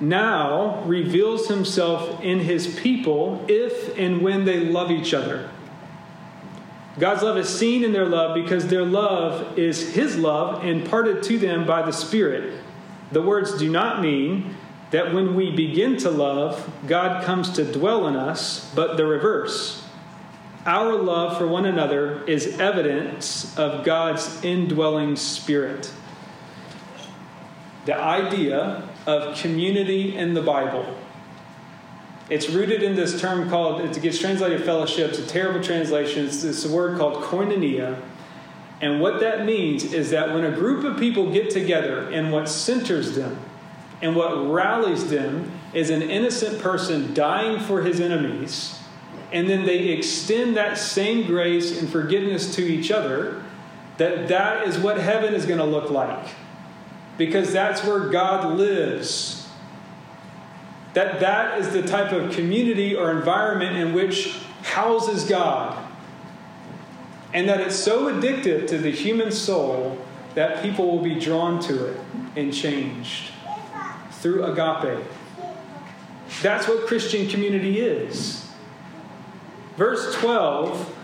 now 0.00 0.82
reveals 0.84 1.48
himself 1.48 2.22
in 2.22 2.40
his 2.40 2.78
people 2.80 3.44
if 3.48 3.96
and 3.98 4.22
when 4.22 4.44
they 4.44 4.60
love 4.60 4.90
each 4.90 5.12
other. 5.12 5.50
God's 6.98 7.22
love 7.22 7.36
is 7.36 7.48
seen 7.48 7.84
in 7.84 7.92
their 7.92 8.06
love 8.06 8.34
because 8.34 8.66
their 8.66 8.84
love 8.84 9.58
is 9.58 9.94
his 9.94 10.16
love 10.16 10.64
imparted 10.64 11.22
to 11.24 11.38
them 11.38 11.66
by 11.66 11.82
the 11.82 11.92
Spirit. 11.92 12.60
The 13.12 13.22
words 13.22 13.56
do 13.58 13.70
not 13.70 14.00
mean 14.00 14.56
that 14.90 15.14
when 15.14 15.34
we 15.34 15.50
begin 15.50 15.96
to 15.98 16.10
love, 16.10 16.68
God 16.86 17.24
comes 17.24 17.50
to 17.52 17.70
dwell 17.70 18.08
in 18.08 18.16
us, 18.16 18.72
but 18.74 18.96
the 18.96 19.06
reverse. 19.06 19.79
Our 20.66 20.92
love 20.92 21.38
for 21.38 21.46
one 21.46 21.64
another 21.64 22.22
is 22.24 22.58
evidence 22.60 23.56
of 23.56 23.82
God's 23.82 24.44
indwelling 24.44 25.16
spirit. 25.16 25.90
The 27.86 27.96
idea 27.96 28.86
of 29.06 29.38
community 29.38 30.14
in 30.14 30.34
the 30.34 30.42
Bible. 30.42 30.98
It's 32.28 32.50
rooted 32.50 32.82
in 32.82 32.94
this 32.94 33.18
term 33.18 33.48
called, 33.48 33.80
it 33.80 34.02
gets 34.02 34.18
translated 34.18 34.62
fellowship. 34.62 35.10
It's 35.10 35.18
a 35.18 35.26
terrible 35.26 35.62
translation. 35.62 36.26
It's 36.26 36.42
this 36.42 36.66
word 36.66 36.98
called 36.98 37.24
koinonia. 37.24 37.98
And 38.82 39.00
what 39.00 39.20
that 39.20 39.46
means 39.46 39.94
is 39.94 40.10
that 40.10 40.34
when 40.34 40.44
a 40.44 40.52
group 40.52 40.84
of 40.84 40.98
people 40.98 41.32
get 41.32 41.48
together 41.48 42.10
and 42.10 42.30
what 42.30 42.50
centers 42.50 43.16
them 43.16 43.38
and 44.02 44.14
what 44.14 44.50
rallies 44.50 45.08
them 45.08 45.52
is 45.72 45.88
an 45.88 46.02
innocent 46.02 46.60
person 46.60 47.14
dying 47.14 47.60
for 47.60 47.80
his 47.82 47.98
enemies 47.98 48.79
and 49.32 49.48
then 49.48 49.64
they 49.64 49.88
extend 49.88 50.56
that 50.56 50.78
same 50.78 51.26
grace 51.26 51.78
and 51.78 51.88
forgiveness 51.88 52.54
to 52.56 52.62
each 52.62 52.90
other, 52.90 53.42
that 53.96 54.28
that 54.28 54.66
is 54.66 54.78
what 54.78 54.98
heaven 54.98 55.34
is 55.34 55.46
going 55.46 55.58
to 55.58 55.64
look 55.64 55.90
like. 55.90 56.28
Because 57.18 57.52
that's 57.52 57.84
where 57.84 58.08
God 58.08 58.56
lives. 58.56 59.48
That 60.94 61.20
that 61.20 61.60
is 61.60 61.70
the 61.70 61.82
type 61.82 62.12
of 62.12 62.32
community 62.32 62.96
or 62.96 63.10
environment 63.10 63.76
in 63.76 63.92
which 63.92 64.38
houses 64.62 65.24
God. 65.24 65.78
And 67.32 67.48
that 67.48 67.60
it's 67.60 67.76
so 67.76 68.12
addictive 68.12 68.66
to 68.68 68.78
the 68.78 68.90
human 68.90 69.30
soul 69.30 69.98
that 70.34 70.62
people 70.62 70.90
will 70.90 71.02
be 71.02 71.18
drawn 71.18 71.60
to 71.60 71.86
it 71.86 72.00
and 72.36 72.52
changed 72.52 73.30
through 74.12 74.44
agape. 74.44 75.04
That's 76.42 76.66
what 76.66 76.86
Christian 76.86 77.28
community 77.28 77.80
is. 77.80 78.39
Verse 79.76 80.14
12, 80.16 80.96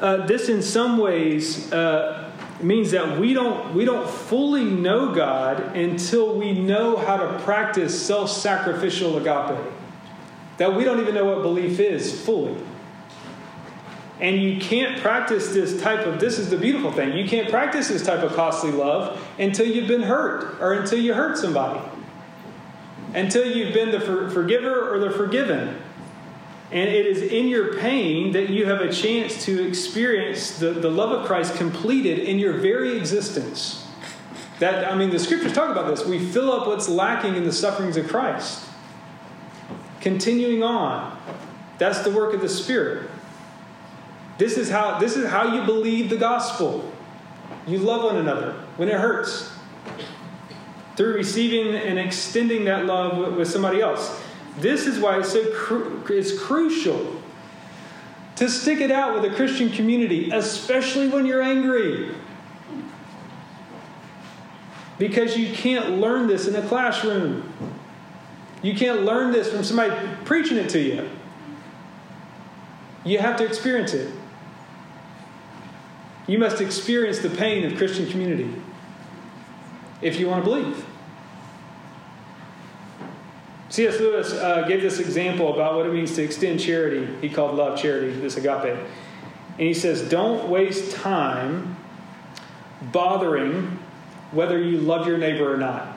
uh, 0.00 0.26
this 0.26 0.48
in 0.48 0.62
some 0.62 0.98
ways 0.98 1.72
uh, 1.72 2.30
means 2.60 2.90
that 2.90 3.18
we 3.18 3.32
don't, 3.34 3.74
we 3.74 3.84
don't 3.84 4.08
fully 4.08 4.64
know 4.64 5.14
God 5.14 5.76
until 5.76 6.34
we 6.34 6.52
know 6.52 6.96
how 6.96 7.16
to 7.16 7.38
practice 7.40 8.06
self 8.06 8.30
sacrificial 8.30 9.16
agape. 9.16 9.58
That 10.58 10.74
we 10.74 10.84
don't 10.84 11.00
even 11.00 11.14
know 11.14 11.26
what 11.26 11.42
belief 11.42 11.80
is 11.80 12.18
fully. 12.24 12.56
And 14.18 14.40
you 14.40 14.58
can't 14.58 15.00
practice 15.02 15.52
this 15.52 15.80
type 15.82 16.06
of, 16.06 16.18
this 16.18 16.38
is 16.38 16.48
the 16.48 16.56
beautiful 16.56 16.90
thing, 16.90 17.12
you 17.12 17.28
can't 17.28 17.50
practice 17.50 17.88
this 17.88 18.04
type 18.04 18.20
of 18.20 18.34
costly 18.34 18.72
love 18.72 19.22
until 19.38 19.66
you've 19.66 19.88
been 19.88 20.02
hurt 20.02 20.58
or 20.60 20.72
until 20.72 20.98
you 20.98 21.12
hurt 21.12 21.36
somebody. 21.36 21.80
Until 23.14 23.46
you've 23.46 23.74
been 23.74 23.90
the 23.90 24.00
for, 24.00 24.30
forgiver 24.30 24.94
or 24.94 24.98
the 24.98 25.10
forgiven. 25.10 25.82
And 26.72 26.88
it 26.88 27.06
is 27.06 27.22
in 27.22 27.46
your 27.46 27.78
pain 27.78 28.32
that 28.32 28.50
you 28.50 28.66
have 28.66 28.80
a 28.80 28.92
chance 28.92 29.44
to 29.44 29.66
experience 29.66 30.58
the, 30.58 30.70
the 30.70 30.90
love 30.90 31.12
of 31.12 31.26
Christ 31.26 31.54
completed 31.54 32.18
in 32.18 32.38
your 32.38 32.54
very 32.54 32.96
existence. 32.96 33.86
That, 34.58 34.90
I 34.90 34.96
mean, 34.96 35.10
the 35.10 35.18
scriptures 35.18 35.52
talk 35.52 35.70
about 35.70 35.86
this. 35.86 36.04
We 36.04 36.18
fill 36.18 36.52
up 36.52 36.66
what's 36.66 36.88
lacking 36.88 37.36
in 37.36 37.44
the 37.44 37.52
sufferings 37.52 37.96
of 37.96 38.08
Christ. 38.08 38.64
Continuing 40.00 40.62
on, 40.62 41.16
that's 41.78 42.00
the 42.00 42.10
work 42.10 42.34
of 42.34 42.40
the 42.40 42.48
Spirit. 42.48 43.10
This 44.38 44.56
is 44.56 44.68
how, 44.68 44.98
this 44.98 45.16
is 45.16 45.28
how 45.28 45.54
you 45.54 45.64
believe 45.64 46.10
the 46.10 46.16
gospel. 46.16 46.92
You 47.66 47.78
love 47.78 48.04
one 48.04 48.16
another 48.16 48.52
when 48.76 48.88
it 48.88 48.94
hurts. 48.94 49.52
Through 50.96 51.14
receiving 51.14 51.74
and 51.74 51.98
extending 51.98 52.64
that 52.64 52.86
love 52.86 53.36
with 53.36 53.48
somebody 53.48 53.80
else. 53.80 54.22
This 54.58 54.86
is 54.86 54.98
why 54.98 55.18
it's 55.18 55.32
so 55.32 55.50
cru- 55.52 56.02
it's 56.08 56.38
crucial 56.38 57.20
to 58.36 58.48
stick 58.48 58.80
it 58.80 58.90
out 58.90 59.14
with 59.14 59.30
a 59.30 59.34
Christian 59.34 59.70
community, 59.70 60.30
especially 60.30 61.08
when 61.08 61.26
you're 61.26 61.42
angry. 61.42 62.14
Because 64.98 65.36
you 65.36 65.54
can't 65.54 65.98
learn 65.98 66.26
this 66.26 66.46
in 66.46 66.54
a 66.54 66.66
classroom. 66.66 67.52
You 68.62 68.74
can't 68.74 69.02
learn 69.02 69.32
this 69.32 69.50
from 69.50 69.62
somebody 69.62 69.94
preaching 70.24 70.56
it 70.56 70.70
to 70.70 70.80
you. 70.80 71.08
You 73.04 73.18
have 73.18 73.36
to 73.36 73.44
experience 73.44 73.92
it. 73.92 74.10
You 76.26 76.38
must 76.38 76.60
experience 76.60 77.20
the 77.20 77.30
pain 77.30 77.64
of 77.64 77.76
Christian 77.76 78.10
community 78.10 78.50
if 80.02 80.18
you 80.18 80.28
want 80.28 80.44
to 80.44 80.50
believe. 80.50 80.84
C.S. 83.76 84.00
Lewis 84.00 84.32
uh, 84.32 84.62
gave 84.66 84.80
this 84.80 85.00
example 85.00 85.52
about 85.52 85.74
what 85.74 85.84
it 85.84 85.92
means 85.92 86.14
to 86.14 86.22
extend 86.22 86.60
charity. 86.60 87.14
He 87.20 87.28
called 87.28 87.56
love 87.56 87.78
charity, 87.78 88.10
this 88.10 88.38
agape. 88.38 88.74
And 88.74 89.68
he 89.68 89.74
says, 89.74 90.08
Don't 90.08 90.48
waste 90.48 90.96
time 90.96 91.76
bothering 92.80 93.78
whether 94.30 94.58
you 94.58 94.78
love 94.78 95.06
your 95.06 95.18
neighbor 95.18 95.52
or 95.52 95.58
not. 95.58 95.88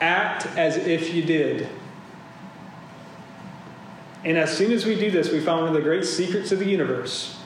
Act 0.00 0.46
as 0.58 0.76
if 0.76 1.14
you 1.14 1.22
did. 1.22 1.68
And 4.24 4.36
as 4.36 4.58
soon 4.58 4.72
as 4.72 4.84
we 4.84 4.96
do 4.98 5.12
this, 5.12 5.30
we 5.30 5.38
find 5.38 5.60
one 5.60 5.68
of 5.68 5.74
the 5.74 5.82
great 5.82 6.04
secrets 6.04 6.50
of 6.50 6.58
the 6.58 6.66
universe. 6.66 7.36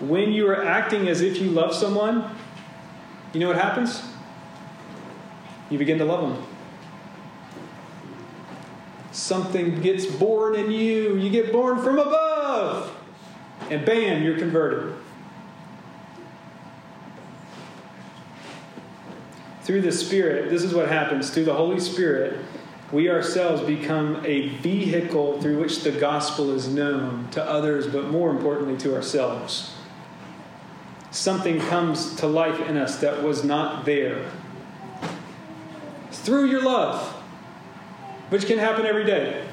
When 0.00 0.32
you 0.32 0.46
are 0.50 0.62
acting 0.62 1.08
as 1.08 1.22
if 1.22 1.38
you 1.38 1.48
love 1.48 1.74
someone, 1.74 2.30
you 3.32 3.40
know 3.40 3.48
what 3.48 3.56
happens? 3.56 4.02
You 5.70 5.78
begin 5.78 5.96
to 5.96 6.04
love 6.04 6.20
them 6.20 6.53
something 9.24 9.80
gets 9.80 10.04
born 10.04 10.54
in 10.54 10.70
you. 10.70 11.16
You 11.16 11.30
get 11.30 11.50
born 11.50 11.82
from 11.82 11.98
above. 11.98 12.94
And 13.70 13.84
bam, 13.86 14.22
you're 14.22 14.36
converted. 14.36 14.94
Through 19.62 19.80
the 19.80 19.92
Spirit, 19.92 20.50
this 20.50 20.62
is 20.62 20.74
what 20.74 20.88
happens. 20.88 21.30
Through 21.30 21.46
the 21.46 21.54
Holy 21.54 21.80
Spirit, 21.80 22.38
we 22.92 23.08
ourselves 23.08 23.62
become 23.62 24.20
a 24.26 24.48
vehicle 24.48 25.40
through 25.40 25.58
which 25.58 25.80
the 25.84 25.92
gospel 25.92 26.50
is 26.50 26.68
known 26.68 27.28
to 27.30 27.42
others, 27.42 27.86
but 27.86 28.10
more 28.10 28.28
importantly, 28.28 28.76
to 28.76 28.94
ourselves. 28.94 29.74
Something 31.10 31.60
comes 31.60 32.14
to 32.16 32.26
life 32.26 32.60
in 32.68 32.76
us 32.76 32.98
that 32.98 33.22
was 33.22 33.42
not 33.42 33.86
there. 33.86 34.30
Through 36.10 36.50
your 36.50 36.62
love 36.62 37.23
which 38.34 38.46
can 38.46 38.58
happen 38.58 38.84
every 38.84 39.04
day. 39.04 39.46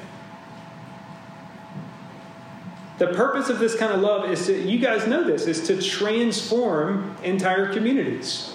The 2.98 3.06
purpose 3.06 3.48
of 3.48 3.60
this 3.60 3.76
kind 3.76 3.92
of 3.92 4.00
love 4.00 4.28
is 4.28 4.46
to, 4.46 4.60
you 4.60 4.80
guys 4.80 5.06
know 5.06 5.22
this, 5.22 5.46
is 5.46 5.68
to 5.68 5.80
transform 5.80 7.14
entire 7.22 7.72
communities 7.72 8.52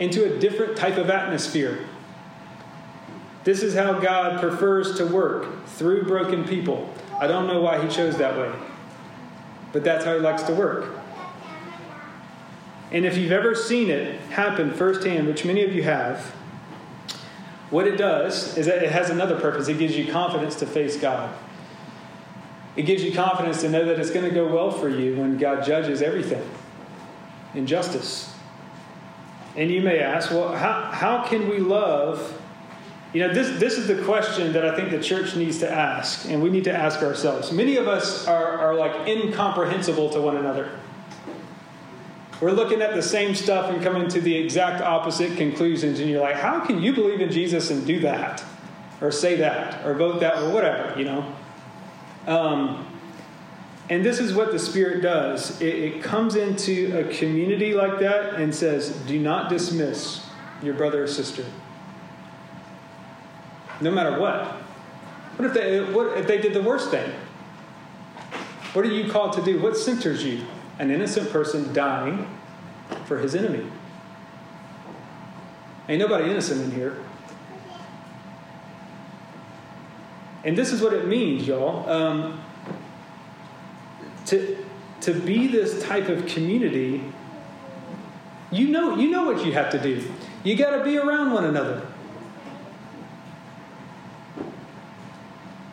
into 0.00 0.24
a 0.24 0.40
different 0.40 0.76
type 0.76 0.96
of 0.96 1.08
atmosphere. 1.08 1.86
This 3.44 3.62
is 3.62 3.76
how 3.76 4.00
God 4.00 4.40
prefers 4.40 4.96
to 4.96 5.06
work 5.06 5.64
through 5.66 6.08
broken 6.08 6.42
people. 6.42 6.92
I 7.20 7.28
don't 7.28 7.46
know 7.46 7.60
why 7.60 7.80
He 7.80 7.88
chose 7.88 8.16
that 8.16 8.36
way, 8.36 8.52
but 9.72 9.84
that's 9.84 10.04
how 10.04 10.14
He 10.14 10.20
likes 10.20 10.42
to 10.42 10.52
work. 10.52 10.98
And 12.90 13.04
if 13.04 13.16
you've 13.16 13.30
ever 13.30 13.54
seen 13.54 13.88
it 13.88 14.20
happen 14.30 14.72
firsthand, 14.72 15.28
which 15.28 15.44
many 15.44 15.62
of 15.62 15.72
you 15.72 15.84
have, 15.84 16.34
what 17.70 17.86
it 17.86 17.96
does 17.96 18.56
is 18.56 18.66
that 18.66 18.82
it 18.82 18.90
has 18.90 19.10
another 19.10 19.38
purpose. 19.40 19.68
It 19.68 19.78
gives 19.78 19.96
you 19.96 20.10
confidence 20.10 20.56
to 20.56 20.66
face 20.66 20.96
God. 20.96 21.34
It 22.76 22.82
gives 22.82 23.04
you 23.04 23.12
confidence 23.12 23.60
to 23.62 23.68
know 23.68 23.84
that 23.84 23.98
it's 23.98 24.10
going 24.10 24.24
to 24.28 24.34
go 24.34 24.52
well 24.52 24.70
for 24.70 24.88
you 24.88 25.16
when 25.16 25.38
God 25.38 25.64
judges 25.64 26.02
everything 26.02 26.42
in 27.54 27.66
justice. 27.66 28.32
And 29.56 29.70
you 29.70 29.80
may 29.80 30.00
ask, 30.00 30.30
well, 30.30 30.54
how, 30.54 30.90
how 30.90 31.24
can 31.24 31.48
we 31.48 31.58
love? 31.58 32.40
You 33.12 33.20
know, 33.20 33.32
this, 33.32 33.60
this 33.60 33.78
is 33.78 33.86
the 33.86 34.02
question 34.02 34.52
that 34.54 34.64
I 34.64 34.74
think 34.74 34.90
the 34.90 35.00
church 35.00 35.36
needs 35.36 35.60
to 35.60 35.70
ask, 35.70 36.28
and 36.28 36.42
we 36.42 36.50
need 36.50 36.64
to 36.64 36.72
ask 36.72 37.00
ourselves. 37.00 37.52
Many 37.52 37.76
of 37.76 37.86
us 37.86 38.26
are, 38.26 38.58
are 38.58 38.74
like 38.74 39.06
incomprehensible 39.06 40.10
to 40.10 40.20
one 40.20 40.36
another. 40.36 40.70
We're 42.40 42.52
looking 42.52 42.82
at 42.82 42.94
the 42.94 43.02
same 43.02 43.34
stuff 43.34 43.70
and 43.70 43.82
coming 43.82 44.08
to 44.08 44.20
the 44.20 44.34
exact 44.34 44.82
opposite 44.82 45.36
conclusions, 45.36 46.00
and 46.00 46.10
you're 46.10 46.20
like, 46.20 46.36
how 46.36 46.60
can 46.60 46.82
you 46.82 46.92
believe 46.92 47.20
in 47.20 47.30
Jesus 47.30 47.70
and 47.70 47.86
do 47.86 48.00
that? 48.00 48.44
Or 49.00 49.10
say 49.10 49.36
that, 49.36 49.84
or 49.86 49.94
vote 49.94 50.20
that, 50.20 50.38
or 50.42 50.50
whatever, 50.50 50.98
you 50.98 51.04
know? 51.04 51.34
Um, 52.26 52.86
and 53.90 54.04
this 54.04 54.18
is 54.18 54.34
what 54.34 54.50
the 54.50 54.58
Spirit 54.58 55.02
does 55.02 55.60
it, 55.60 55.74
it 55.74 56.02
comes 56.02 56.36
into 56.36 56.96
a 56.98 57.14
community 57.14 57.74
like 57.74 57.98
that 57.98 58.34
and 58.34 58.54
says, 58.54 58.90
do 59.06 59.18
not 59.18 59.50
dismiss 59.50 60.26
your 60.62 60.74
brother 60.74 61.04
or 61.04 61.06
sister. 61.06 61.44
No 63.80 63.90
matter 63.90 64.18
what. 64.18 64.46
What 65.36 65.46
if 65.46 65.54
they, 65.54 65.92
what 65.92 66.16
if 66.16 66.26
they 66.26 66.38
did 66.38 66.54
the 66.54 66.62
worst 66.62 66.90
thing? 66.90 67.10
What 68.72 68.84
are 68.84 68.90
you 68.90 69.10
called 69.10 69.34
to 69.34 69.42
do? 69.42 69.60
What 69.60 69.76
centers 69.76 70.24
you? 70.24 70.44
An 70.78 70.90
innocent 70.90 71.30
person 71.30 71.72
dying 71.72 72.28
for 73.06 73.18
his 73.18 73.34
enemy. 73.34 73.66
Ain't 75.88 76.00
nobody 76.00 76.30
innocent 76.30 76.62
in 76.62 76.70
here. 76.70 76.98
And 80.44 80.56
this 80.56 80.72
is 80.72 80.82
what 80.82 80.92
it 80.92 81.06
means, 81.06 81.46
y'all. 81.46 81.88
Um, 81.88 82.40
to, 84.26 84.64
to 85.02 85.12
be 85.12 85.46
this 85.46 85.82
type 85.82 86.08
of 86.08 86.26
community, 86.26 87.02
you 88.50 88.68
know, 88.68 88.96
you 88.96 89.08
know 89.08 89.24
what 89.24 89.44
you 89.44 89.52
have 89.52 89.70
to 89.70 89.78
do. 89.78 90.02
You 90.42 90.56
got 90.56 90.76
to 90.76 90.84
be 90.84 90.98
around 90.98 91.32
one 91.32 91.44
another. 91.44 91.86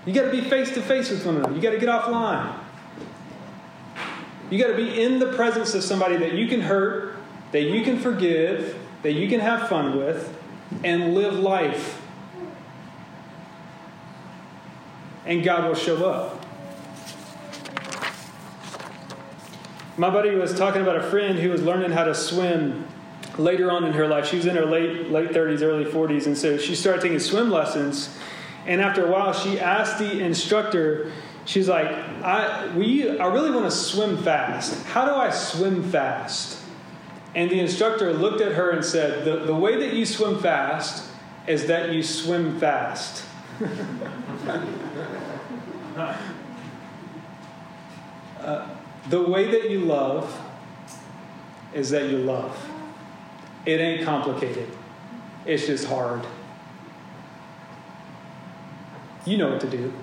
You 0.05 0.13
got 0.13 0.23
to 0.23 0.31
be 0.31 0.41
face 0.41 0.73
to 0.73 0.81
face 0.81 1.09
with 1.11 1.25
one 1.25 1.37
another. 1.37 1.53
You 1.53 1.61
got 1.61 1.71
to 1.71 1.77
get 1.77 1.89
offline. 1.89 2.60
You 4.51 4.59
got 4.59 4.67
to 4.67 4.75
be 4.75 5.01
in 5.01 5.17
the 5.19 5.27
presence 5.27 5.73
of 5.73 5.83
somebody 5.83 6.17
that 6.17 6.33
you 6.33 6.45
can 6.45 6.59
hurt, 6.59 7.15
that 7.53 7.61
you 7.61 7.83
can 7.85 7.97
forgive, 7.97 8.77
that 9.01 9.13
you 9.13 9.29
can 9.29 9.39
have 9.39 9.69
fun 9.69 9.97
with, 9.97 10.37
and 10.83 11.15
live 11.15 11.35
life. 11.35 12.01
And 15.25 15.41
God 15.41 15.67
will 15.67 15.75
show 15.75 16.05
up. 16.05 16.45
My 19.97 20.09
buddy 20.09 20.35
was 20.35 20.53
talking 20.53 20.81
about 20.81 20.97
a 20.97 21.03
friend 21.03 21.39
who 21.39 21.49
was 21.49 21.61
learning 21.61 21.91
how 21.91 22.03
to 22.03 22.13
swim 22.13 22.85
later 23.37 23.71
on 23.71 23.85
in 23.85 23.93
her 23.93 24.07
life. 24.07 24.27
She 24.27 24.35
was 24.35 24.45
in 24.45 24.55
her 24.57 24.65
late 24.65 25.09
late 25.09 25.29
30s, 25.29 25.61
early 25.61 25.85
40s, 25.85 26.25
and 26.25 26.37
so 26.37 26.57
she 26.57 26.75
started 26.75 27.01
taking 27.01 27.19
swim 27.19 27.49
lessons. 27.49 28.17
And 28.65 28.81
after 28.81 29.05
a 29.05 29.09
while, 29.09 29.31
she 29.31 29.59
asked 29.59 29.97
the 29.99 30.19
instructor, 30.19 31.11
She's 31.45 31.67
like, 31.67 31.87
I, 31.87 32.71
we, 32.75 33.17
I 33.17 33.27
really 33.27 33.51
want 33.51 33.65
to 33.65 33.71
swim 33.71 34.17
fast. 34.17 34.83
How 34.85 35.05
do 35.05 35.11
I 35.11 35.31
swim 35.31 35.83
fast? 35.83 36.61
And 37.33 37.49
the 37.49 37.59
instructor 37.59 38.13
looked 38.13 38.41
at 38.41 38.53
her 38.53 38.71
and 38.71 38.83
said, 38.83 39.25
The, 39.25 39.45
the 39.45 39.55
way 39.55 39.79
that 39.79 39.93
you 39.93 40.05
swim 40.05 40.39
fast 40.39 41.09
is 41.47 41.67
that 41.67 41.91
you 41.91 42.03
swim 42.03 42.59
fast. 42.59 43.25
uh, 48.39 48.69
the 49.09 49.21
way 49.21 49.49
that 49.51 49.69
you 49.69 49.81
love 49.81 50.39
is 51.73 51.89
that 51.91 52.09
you 52.09 52.17
love. 52.19 52.55
It 53.65 53.79
ain't 53.79 54.03
complicated, 54.05 54.69
it's 55.45 55.65
just 55.65 55.85
hard. 55.85 56.25
You 59.25 59.37
know 59.37 59.51
what 59.51 59.61
to 59.61 59.69
do. 59.69 59.93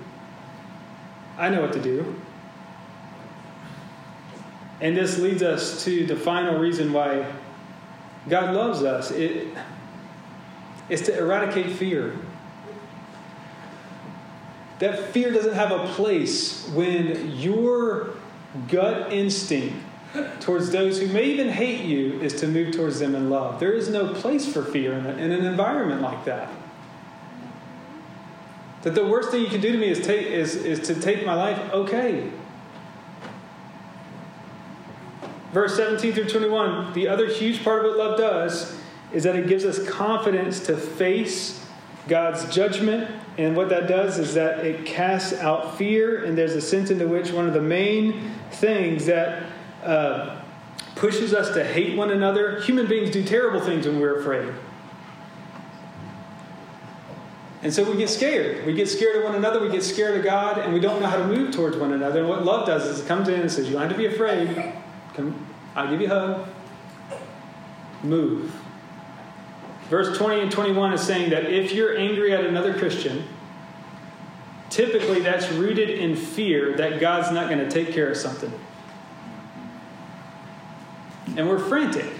I 1.38 1.48
know 1.48 1.62
what 1.62 1.72
to 1.72 1.80
do. 1.80 2.20
And 4.80 4.96
this 4.96 5.18
leads 5.18 5.42
us 5.42 5.84
to 5.84 6.06
the 6.06 6.16
final 6.16 6.58
reason 6.58 6.92
why 6.92 7.32
God 8.28 8.54
loves 8.54 8.82
us. 8.82 9.10
It 9.10 9.48
is 10.88 11.02
to 11.02 11.18
eradicate 11.18 11.76
fear. 11.76 12.16
that 14.78 15.12
fear 15.12 15.32
doesn't 15.32 15.54
have 15.54 15.72
a 15.72 15.86
place 15.88 16.68
when 16.68 17.32
your 17.36 18.10
gut 18.68 19.12
instinct 19.12 19.76
towards 20.40 20.70
those 20.70 21.00
who 21.00 21.08
may 21.08 21.24
even 21.24 21.48
hate 21.48 21.84
you 21.84 22.20
is 22.20 22.34
to 22.40 22.46
move 22.46 22.74
towards 22.74 22.98
them 22.98 23.14
in 23.14 23.28
love. 23.28 23.60
There 23.60 23.72
is 23.72 23.88
no 23.88 24.14
place 24.14 24.50
for 24.50 24.62
fear 24.62 24.92
in, 24.92 25.06
a, 25.06 25.10
in 25.10 25.32
an 25.32 25.44
environment 25.44 26.00
like 26.00 26.24
that. 26.24 26.50
That 28.88 28.94
the 28.94 29.06
worst 29.06 29.30
thing 29.30 29.42
you 29.42 29.48
can 29.48 29.60
do 29.60 29.70
to 29.70 29.76
me 29.76 29.88
is, 29.88 30.00
take, 30.00 30.28
is, 30.28 30.56
is 30.56 30.80
to 30.86 30.94
take 30.94 31.26
my 31.26 31.34
life, 31.34 31.58
okay. 31.74 32.30
Verse 35.52 35.76
17 35.76 36.14
through 36.14 36.30
21, 36.30 36.94
the 36.94 37.06
other 37.06 37.26
huge 37.26 37.62
part 37.62 37.84
of 37.84 37.90
what 37.90 37.98
love 37.98 38.16
does 38.16 38.80
is 39.12 39.24
that 39.24 39.36
it 39.36 39.46
gives 39.46 39.66
us 39.66 39.86
confidence 39.86 40.60
to 40.60 40.74
face 40.78 41.66
God's 42.06 42.50
judgment. 42.50 43.10
And 43.36 43.54
what 43.54 43.68
that 43.68 43.88
does 43.88 44.18
is 44.18 44.32
that 44.32 44.64
it 44.64 44.86
casts 44.86 45.34
out 45.34 45.76
fear, 45.76 46.24
and 46.24 46.38
there's 46.38 46.54
a 46.54 46.62
sense 46.62 46.88
into 46.88 47.06
which 47.06 47.30
one 47.30 47.46
of 47.46 47.52
the 47.52 47.60
main 47.60 48.32
things 48.52 49.04
that 49.04 49.42
uh, 49.84 50.40
pushes 50.94 51.34
us 51.34 51.52
to 51.52 51.62
hate 51.62 51.94
one 51.94 52.10
another. 52.10 52.62
Human 52.62 52.86
beings 52.86 53.10
do 53.10 53.22
terrible 53.22 53.60
things 53.60 53.86
when 53.86 54.00
we're 54.00 54.18
afraid. 54.18 54.50
And 57.68 57.74
so 57.74 57.84
we 57.84 57.98
get 57.98 58.08
scared. 58.08 58.64
We 58.64 58.72
get 58.72 58.88
scared 58.88 59.16
of 59.16 59.24
one 59.24 59.34
another, 59.34 59.60
we 59.60 59.68
get 59.68 59.82
scared 59.82 60.16
of 60.16 60.24
God, 60.24 60.56
and 60.56 60.72
we 60.72 60.80
don't 60.80 61.02
know 61.02 61.06
how 61.06 61.18
to 61.18 61.26
move 61.26 61.52
towards 61.52 61.76
one 61.76 61.92
another. 61.92 62.20
And 62.20 62.28
what 62.30 62.42
love 62.42 62.66
does 62.66 62.86
is 62.86 63.00
it 63.00 63.06
comes 63.06 63.28
in 63.28 63.40
and 63.40 63.52
says, 63.52 63.66
You 63.66 63.74
don't 63.74 63.82
have 63.82 63.90
to 63.90 63.98
be 63.98 64.06
afraid. 64.06 64.72
Come, 65.12 65.46
I'll 65.74 65.90
give 65.90 66.00
you 66.00 66.06
a 66.06 66.08
hug. 66.08 66.48
Move. 68.02 68.50
Verse 69.90 70.16
20 70.16 70.40
and 70.40 70.50
21 70.50 70.94
is 70.94 71.02
saying 71.02 71.28
that 71.28 71.44
if 71.44 71.72
you're 71.72 71.94
angry 71.94 72.32
at 72.32 72.46
another 72.46 72.72
Christian, 72.72 73.24
typically 74.70 75.20
that's 75.20 75.52
rooted 75.52 75.90
in 75.90 76.16
fear 76.16 76.74
that 76.78 77.00
God's 77.00 77.30
not 77.30 77.50
going 77.50 77.58
to 77.58 77.70
take 77.70 77.92
care 77.92 78.10
of 78.10 78.16
something. 78.16 78.50
And 81.36 81.46
we're 81.46 81.58
frantic. 81.58 82.14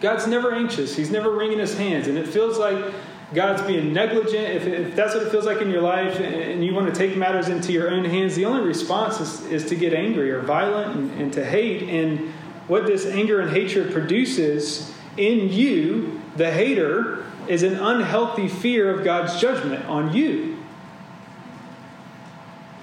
God's 0.00 0.26
never 0.26 0.54
anxious, 0.54 0.96
He's 0.96 1.10
never 1.10 1.30
wringing 1.30 1.58
His 1.58 1.76
hands, 1.76 2.08
and 2.08 2.16
it 2.16 2.26
feels 2.26 2.56
like 2.56 2.94
God's 3.34 3.62
being 3.62 3.92
negligent, 3.92 4.48
if, 4.48 4.66
if 4.66 4.94
that's 4.94 5.14
what 5.14 5.26
it 5.26 5.30
feels 5.30 5.46
like 5.46 5.60
in 5.60 5.68
your 5.70 5.82
life 5.82 6.20
and 6.20 6.64
you 6.64 6.72
want 6.74 6.92
to 6.92 6.94
take 6.94 7.16
matters 7.16 7.48
into 7.48 7.72
your 7.72 7.90
own 7.90 8.04
hands, 8.04 8.36
the 8.36 8.44
only 8.44 8.62
response 8.62 9.20
is, 9.20 9.44
is 9.46 9.64
to 9.66 9.74
get 9.74 9.92
angry 9.92 10.30
or 10.30 10.40
violent 10.42 10.96
and, 10.96 11.20
and 11.20 11.32
to 11.32 11.44
hate. 11.44 11.82
And 11.88 12.32
what 12.68 12.86
this 12.86 13.04
anger 13.04 13.40
and 13.40 13.50
hatred 13.50 13.92
produces 13.92 14.94
in 15.16 15.52
you, 15.52 16.20
the 16.36 16.52
hater, 16.52 17.24
is 17.48 17.64
an 17.64 17.74
unhealthy 17.74 18.48
fear 18.48 18.90
of 18.90 19.04
God's 19.04 19.40
judgment 19.40 19.84
on 19.86 20.12
you. 20.12 20.58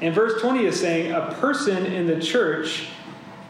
And 0.01 0.13
verse 0.13 0.41
20 0.41 0.65
is 0.65 0.77
saying 0.77 1.13
a 1.13 1.34
person 1.39 1.86
in 1.86 2.08
the 2.08 2.19
church 2.19 2.88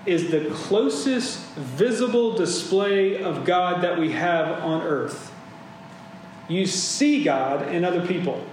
is 0.05 0.29
the 0.29 0.51
closest 0.51 1.39
visible 1.55 2.35
display 2.35 3.23
of 3.23 3.45
God 3.45 3.81
that 3.83 3.97
we 3.97 4.11
have 4.11 4.61
on 4.63 4.83
earth. 4.83 5.32
You 6.47 6.65
see 6.65 7.23
God 7.23 7.69
in 7.69 7.85
other 7.85 8.05
people. 8.05 8.43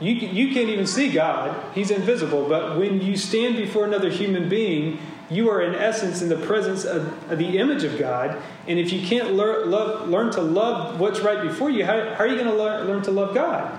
You, 0.00 0.12
you 0.12 0.52
can't 0.52 0.68
even 0.68 0.86
see 0.86 1.12
God, 1.12 1.72
He's 1.74 1.90
invisible. 1.90 2.48
But 2.48 2.78
when 2.78 3.00
you 3.00 3.16
stand 3.16 3.56
before 3.56 3.84
another 3.84 4.10
human 4.10 4.48
being, 4.48 4.98
you 5.30 5.48
are 5.50 5.62
in 5.62 5.74
essence 5.74 6.20
in 6.20 6.28
the 6.28 6.36
presence 6.36 6.84
of, 6.84 7.30
of 7.30 7.38
the 7.38 7.58
image 7.58 7.84
of 7.84 7.98
God. 7.98 8.40
And 8.66 8.78
if 8.78 8.92
you 8.92 9.06
can't 9.06 9.34
lear, 9.34 9.64
love, 9.64 10.08
learn 10.08 10.30
to 10.32 10.42
love 10.42 11.00
what's 11.00 11.20
right 11.20 11.42
before 11.42 11.70
you, 11.70 11.84
how, 11.84 12.14
how 12.14 12.24
are 12.24 12.26
you 12.26 12.34
going 12.34 12.48
to 12.48 12.54
learn, 12.54 12.86
learn 12.86 13.02
to 13.02 13.10
love 13.10 13.34
God? 13.34 13.78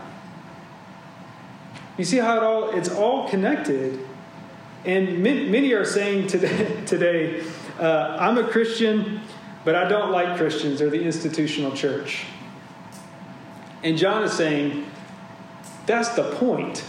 You 1.98 2.04
see 2.04 2.18
how 2.18 2.38
it 2.38 2.44
all 2.44 2.72
it's 2.72 2.90
all 2.90 3.30
connected. 3.30 4.00
And 4.86 5.22
many 5.24 5.72
are 5.74 5.86
saying 5.86 6.28
today, 6.28 6.82
today 6.86 7.44
uh, 7.80 8.18
I'm 8.20 8.38
a 8.38 8.48
Christian, 8.48 9.22
but 9.64 9.76
I 9.76 9.88
don't 9.88 10.12
like 10.12 10.38
Christians 10.38 10.82
or 10.82 10.90
the 10.90 11.02
institutional 11.02 11.72
church. 11.72 12.26
And 13.86 14.00
John 14.00 14.24
is 14.24 14.34
saying, 14.34 14.84
that's 15.86 16.10
the 16.16 16.24
point. 16.38 16.84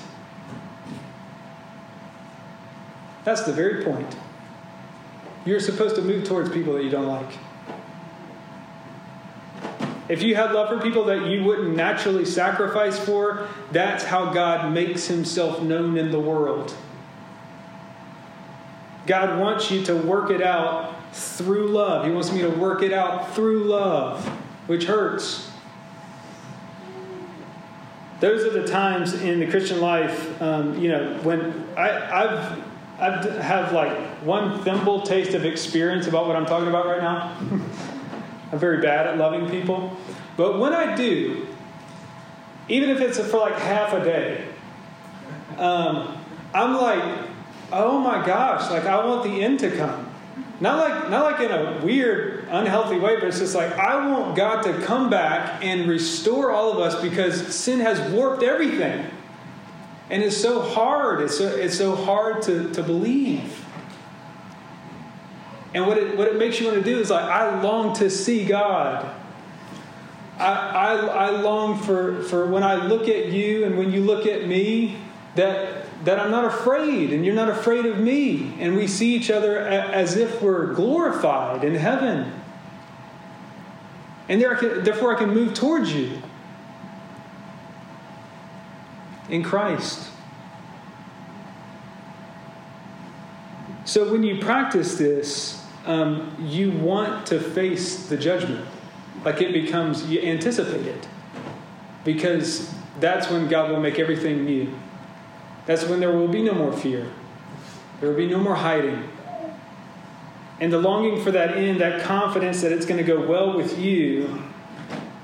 That's 3.23 3.43
the 3.43 3.53
very 3.53 3.85
point. 3.85 4.17
You're 5.45 5.61
supposed 5.61 5.95
to 5.97 6.03
move 6.03 6.25
towards 6.25 6.49
people 6.49 6.73
that 6.73 6.85
you 6.85 6.89
don't 6.89 7.07
like. 7.07 7.35
If 10.09 10.23
you 10.23 10.37
had 10.37 10.53
love 10.53 10.71
for 10.71 10.81
people 10.81 11.05
that 11.05 11.27
you 11.27 11.45
wouldn't 11.45 11.77
naturally 11.77 12.25
sacrifice 12.25 12.99
for, 12.99 13.47
that's 13.73 14.05
how 14.05 14.33
God 14.33 14.73
makes 14.73 15.07
himself 15.07 15.63
known 15.63 15.99
in 15.99 16.11
the 16.11 16.21
world. 16.21 16.75
God 19.07 19.39
wants 19.39 19.71
you 19.71 19.85
to 19.85 19.95
work 19.95 20.31
it 20.31 20.41
out 20.41 20.95
through 21.15 21.69
love. 21.69 22.07
He 22.07 22.11
wants 22.11 22.33
me 22.33 22.41
to 22.41 22.49
work 22.49 22.83
it 22.83 22.95
out 22.95 23.35
through 23.35 23.65
love, 23.65 24.27
which 24.67 24.85
hurts. 24.85 25.46
Those 28.27 28.45
are 28.45 28.61
the 28.61 28.67
times 28.67 29.15
in 29.15 29.39
the 29.39 29.47
Christian 29.47 29.81
life, 29.81 30.43
um, 30.43 30.77
you 30.81 30.89
know, 30.89 31.17
when 31.23 31.65
I, 31.77 32.25
I've 32.25 32.62
I've 32.99 33.39
have 33.39 33.73
like 33.73 33.97
one 34.25 34.65
thimble 34.65 35.03
taste 35.03 35.33
of 35.35 35.45
experience 35.45 36.09
about 36.09 36.27
what 36.27 36.35
I'm 36.35 36.45
talking 36.45 36.67
about 36.67 36.87
right 36.87 37.01
now. 37.01 37.39
I'm 38.51 38.59
very 38.59 38.83
bad 38.83 39.07
at 39.07 39.17
loving 39.17 39.49
people, 39.49 39.97
but 40.37 40.59
when 40.59 40.73
I 40.73 40.97
do, 40.97 41.47
even 42.69 42.91
if 42.91 43.01
it's 43.01 43.17
for 43.31 43.39
like 43.39 43.55
half 43.61 43.93
a 43.93 44.03
day, 44.03 44.45
um, 45.57 46.19
I'm 46.53 46.75
like, 46.75 47.29
oh 47.71 48.01
my 48.01 48.27
gosh, 48.27 48.69
like 48.73 48.87
I 48.87 49.07
want 49.07 49.23
the 49.23 49.41
end 49.41 49.61
to 49.61 49.71
come. 49.71 50.12
Not 50.59 50.79
like 50.81 51.11
not 51.11 51.31
like 51.31 51.41
in 51.49 51.53
a 51.53 51.81
weird, 51.81 52.36
unhealthy 52.51 52.99
way, 52.99 53.17
but 53.17 53.25
it's 53.25 53.39
just 53.39 53.55
like 53.55 53.73
I 53.73 54.09
want 54.09 54.37
God 54.37 54.63
to 54.63 54.81
come 54.83 55.11
back 55.11 55.65
and 55.65 55.89
restore 55.89 56.51
all 56.51 56.73
of 56.73 56.79
us 56.79 57.01
because 57.01 57.55
sin 57.55 57.81
has 57.81 58.01
warped 58.13 58.43
everything. 58.43 59.11
And 60.09 60.23
it's 60.23 60.37
so 60.37 60.61
hard. 60.61 61.21
It's 61.21 61.39
so, 61.39 61.49
it's 61.49 61.77
so 61.77 61.95
hard 61.95 62.43
to, 62.43 62.73
to 62.75 62.83
believe. 62.83 63.65
And 65.75 65.87
what 65.87 65.99
it, 65.99 66.17
what 66.17 66.29
it 66.29 66.37
makes 66.37 66.61
you 66.61 66.67
want 66.67 66.79
to 66.79 66.85
do 66.85 66.99
is 67.01 67.11
like, 67.11 67.25
I 67.25 67.61
long 67.61 67.95
to 67.97 68.09
see 68.09 68.45
God. 68.45 69.13
I, 70.39 70.53
I, 70.53 70.95
I 70.95 71.31
long 71.31 71.83
for, 71.83 72.23
for 72.25 72.47
when 72.47 72.63
I 72.63 72.87
look 72.87 73.09
at 73.09 73.27
you 73.27 73.65
and 73.65 73.77
when 73.77 73.93
you 73.93 74.03
look 74.03 74.27
at 74.27 74.47
me, 74.47 74.97
that 75.35 75.86
that 76.05 76.19
I'm 76.19 76.31
not 76.31 76.45
afraid 76.45 77.13
and 77.13 77.25
you're 77.25 77.35
not 77.35 77.49
afraid 77.49 77.87
of 77.87 77.99
me. 77.99 78.55
And 78.59 78.77
we 78.77 78.87
see 78.87 79.15
each 79.15 79.31
other 79.31 79.59
as 79.59 80.17
if 80.17 80.43
we're 80.43 80.73
glorified 80.75 81.65
in 81.65 81.75
heaven. 81.75 82.33
And 84.29 84.41
therefore, 84.41 85.15
I 85.15 85.19
can 85.19 85.31
move 85.31 85.55
towards 85.55 85.93
you 85.93 86.21
in 89.29 89.43
Christ. 89.43 90.11
So 93.85 94.11
when 94.11 94.25
you 94.25 94.41
practice 94.41 94.97
this, 94.99 95.65
um, 95.87 96.37
you 96.41 96.73
want 96.73 97.27
to 97.29 97.39
face 97.39 98.09
the 98.09 98.17
judgment. 98.17 98.67
Like 99.25 99.41
it 99.41 99.53
becomes, 99.53 100.07
you 100.07 100.21
anticipate 100.21 100.87
it. 100.87 101.09
Because 102.05 102.75
that's 102.99 103.31
when 103.31 103.49
God 103.49 103.71
will 103.71 103.81
make 103.81 103.99
everything 103.99 104.45
new. 104.45 104.75
That's 105.66 105.85
when 105.85 106.00
there 106.00 106.12
will 106.12 106.29
be 106.29 106.42
no 106.42 106.55
more 106.55 106.72
fear. 106.72 107.11
There 108.00 108.09
will 108.09 108.16
be 108.16 108.29
no 108.29 108.38
more 108.38 108.55
hiding. 108.55 109.09
And 110.61 110.72
the 110.72 110.79
longing 110.79 111.22
for 111.22 111.31
that 111.33 111.57
end, 111.57 111.81
that 111.81 112.02
confidence 112.02 112.62
that 112.62 112.72
it's 112.72 112.87
going 112.87 112.98
to 112.98 113.05
go 113.05 113.26
well 113.26 113.55
with 113.57 113.79
you 113.79 114.42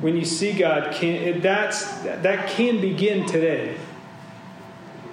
when 0.00 0.16
you 0.16 0.24
see 0.24 0.52
God, 0.52 0.92
can, 0.92 1.40
that's, 1.40 1.86
that 2.00 2.48
can 2.50 2.80
begin 2.80 3.24
today. 3.24 3.76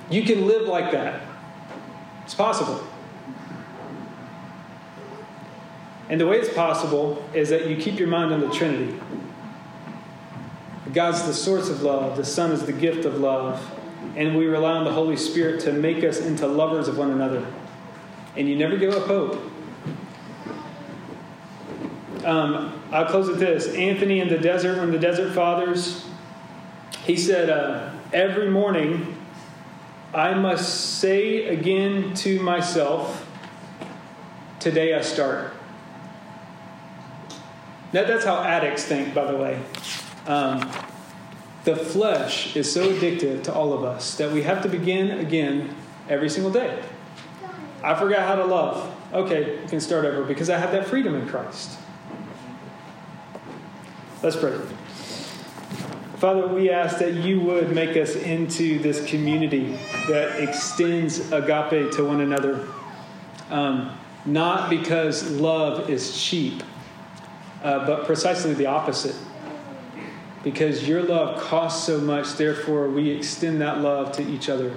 You 0.10 0.24
can 0.24 0.48
live 0.48 0.68
like 0.68 0.92
that. 0.92 1.22
It's 2.26 2.34
possible. 2.34 2.84
And 6.10 6.20
the 6.20 6.26
way 6.26 6.38
it's 6.38 6.52
possible 6.54 7.24
is 7.36 7.50
that 7.50 7.68
you 7.68 7.78
keep 7.78 8.00
your 8.00 8.08
mind 8.08 8.34
on 8.34 8.42
the 8.42 8.50
Trinity. 8.50 9.00
God's 10.92 11.24
the 11.28 11.36
source 11.36 11.70
of 11.70 11.84
love, 11.84 12.18
the 12.18 12.26
Son 12.26 12.52
is 12.52 12.66
the 12.66 12.74
gift 12.74 13.06
of 13.06 13.20
love, 13.20 13.79
and 14.20 14.38
we 14.38 14.48
rely 14.48 14.74
on 14.74 14.84
the 14.84 14.92
Holy 14.92 15.16
Spirit 15.16 15.62
to 15.62 15.72
make 15.72 16.04
us 16.04 16.20
into 16.20 16.46
lovers 16.46 16.90
of 16.90 16.98
one 16.98 17.10
another. 17.10 17.48
And 18.36 18.50
you 18.50 18.56
never 18.58 18.76
give 18.76 18.94
up 18.94 19.08
hope. 19.08 19.42
Um, 22.26 22.84
I'll 22.92 23.06
close 23.06 23.30
with 23.30 23.40
this. 23.40 23.74
Anthony 23.74 24.20
in 24.20 24.28
the 24.28 24.38
desert, 24.38 24.78
of 24.78 24.92
the 24.92 25.00
Desert 25.00 25.34
Fathers, 25.34 26.06
he 27.06 27.16
said, 27.16 27.50
uh, 27.50 27.94
Every 28.12 28.50
morning 28.50 29.16
I 30.14 30.34
must 30.34 31.00
say 31.00 31.46
again 31.46 32.14
to 32.16 32.42
myself, 32.42 33.26
Today 34.60 34.96
I 34.96 35.00
start. 35.00 35.54
That, 37.94 38.08
that's 38.08 38.26
how 38.26 38.44
addicts 38.44 38.84
think, 38.84 39.14
by 39.14 39.32
the 39.32 39.38
way. 39.38 39.62
Um, 40.28 40.70
the 41.64 41.76
flesh 41.76 42.56
is 42.56 42.72
so 42.72 42.92
addictive 42.92 43.44
to 43.44 43.54
all 43.54 43.74
of 43.74 43.84
us 43.84 44.18
that 44.18 44.32
we 44.32 44.44
have 44.44 44.62
to 44.64 44.70
begin 44.70 45.12
again 45.12 45.76
every 46.08 46.30
single 46.30 46.52
day. 46.52 46.82
I 47.84 47.96
forgot 47.96 48.28
how 48.28 48.36
to 48.36 48.46
love. 48.46 48.96
Okay, 49.14 49.62
you 49.62 49.68
can 49.68 49.80
start 49.80 50.06
over 50.06 50.24
because 50.24 50.50
I 50.50 50.58
have 50.58 50.72
that 50.72 50.88
freedom 50.88 51.16
in 51.16 51.28
Christ. 51.28 51.78
Let's 54.22 54.36
pray. 54.36 54.58
Father, 56.18 56.48
we 56.48 56.70
ask 56.70 56.98
that 57.00 57.14
you 57.14 57.40
would 57.40 57.74
make 57.74 57.96
us 57.96 58.16
into 58.18 58.78
this 58.80 59.06
community 59.10 59.80
that 60.10 60.42
extends 60.42 61.32
agape 61.32 61.94
to 61.94 62.04
one 62.04 62.20
another. 62.20 62.68
Um, 63.50 63.98
not 64.26 64.70
because 64.70 65.32
love 65.32 65.90
is 65.90 66.22
cheap, 66.22 66.62
uh, 67.64 67.86
but 67.86 68.06
precisely 68.06 68.54
the 68.54 68.66
opposite. 68.66 69.16
Because 70.44 70.88
your 70.88 71.04
love 71.04 71.42
costs 71.42 71.86
so 71.86 72.00
much, 72.00 72.34
therefore, 72.36 72.90
we 72.90 73.10
extend 73.10 73.62
that 73.62 73.82
love 73.82 74.14
to 74.14 74.24
each 74.24 74.50
other. 74.50 74.74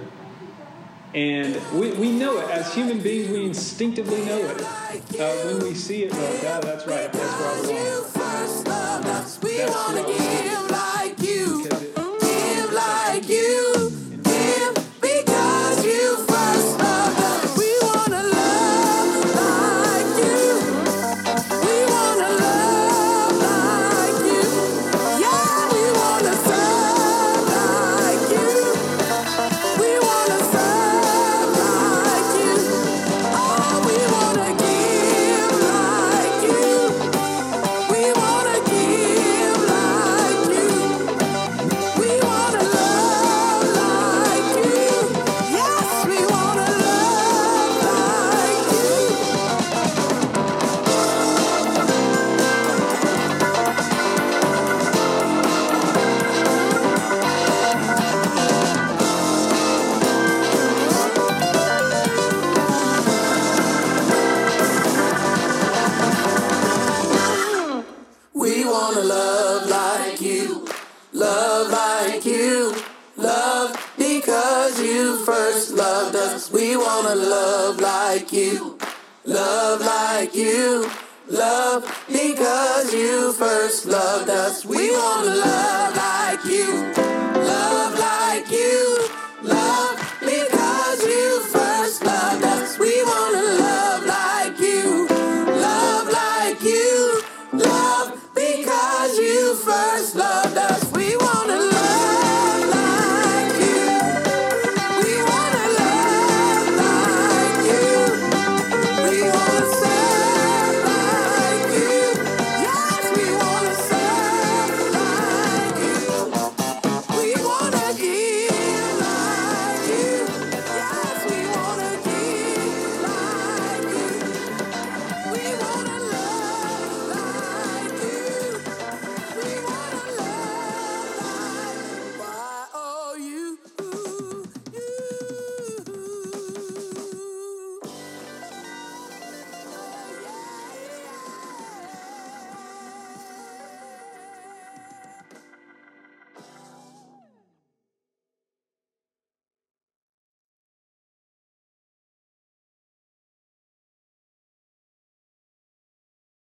And 1.14 1.60
we, 1.72 1.92
we 1.92 2.10
know 2.10 2.38
it. 2.38 2.50
As 2.50 2.74
human 2.74 3.00
beings, 3.00 3.28
we 3.28 3.44
instinctively 3.44 4.24
know 4.24 4.38
it. 4.38 4.60
Uh, 4.62 5.34
when 5.46 5.62
we 5.62 5.74
see 5.74 6.04
it, 6.04 6.10
like, 6.12 6.20
oh, 6.20 6.60
that's 6.62 6.86
right. 6.86 7.12
That's 7.12 7.40
where 7.40 7.48
I 7.48 7.62
belong. 7.62 7.76
You 7.76 8.02
first 8.04 8.66
loved 8.66 9.06
us. 9.06 9.40
We 9.42 9.58
That's 9.58 9.74
want 9.74 9.96
to 9.98 10.02
what 10.02 10.72
I 10.72 11.14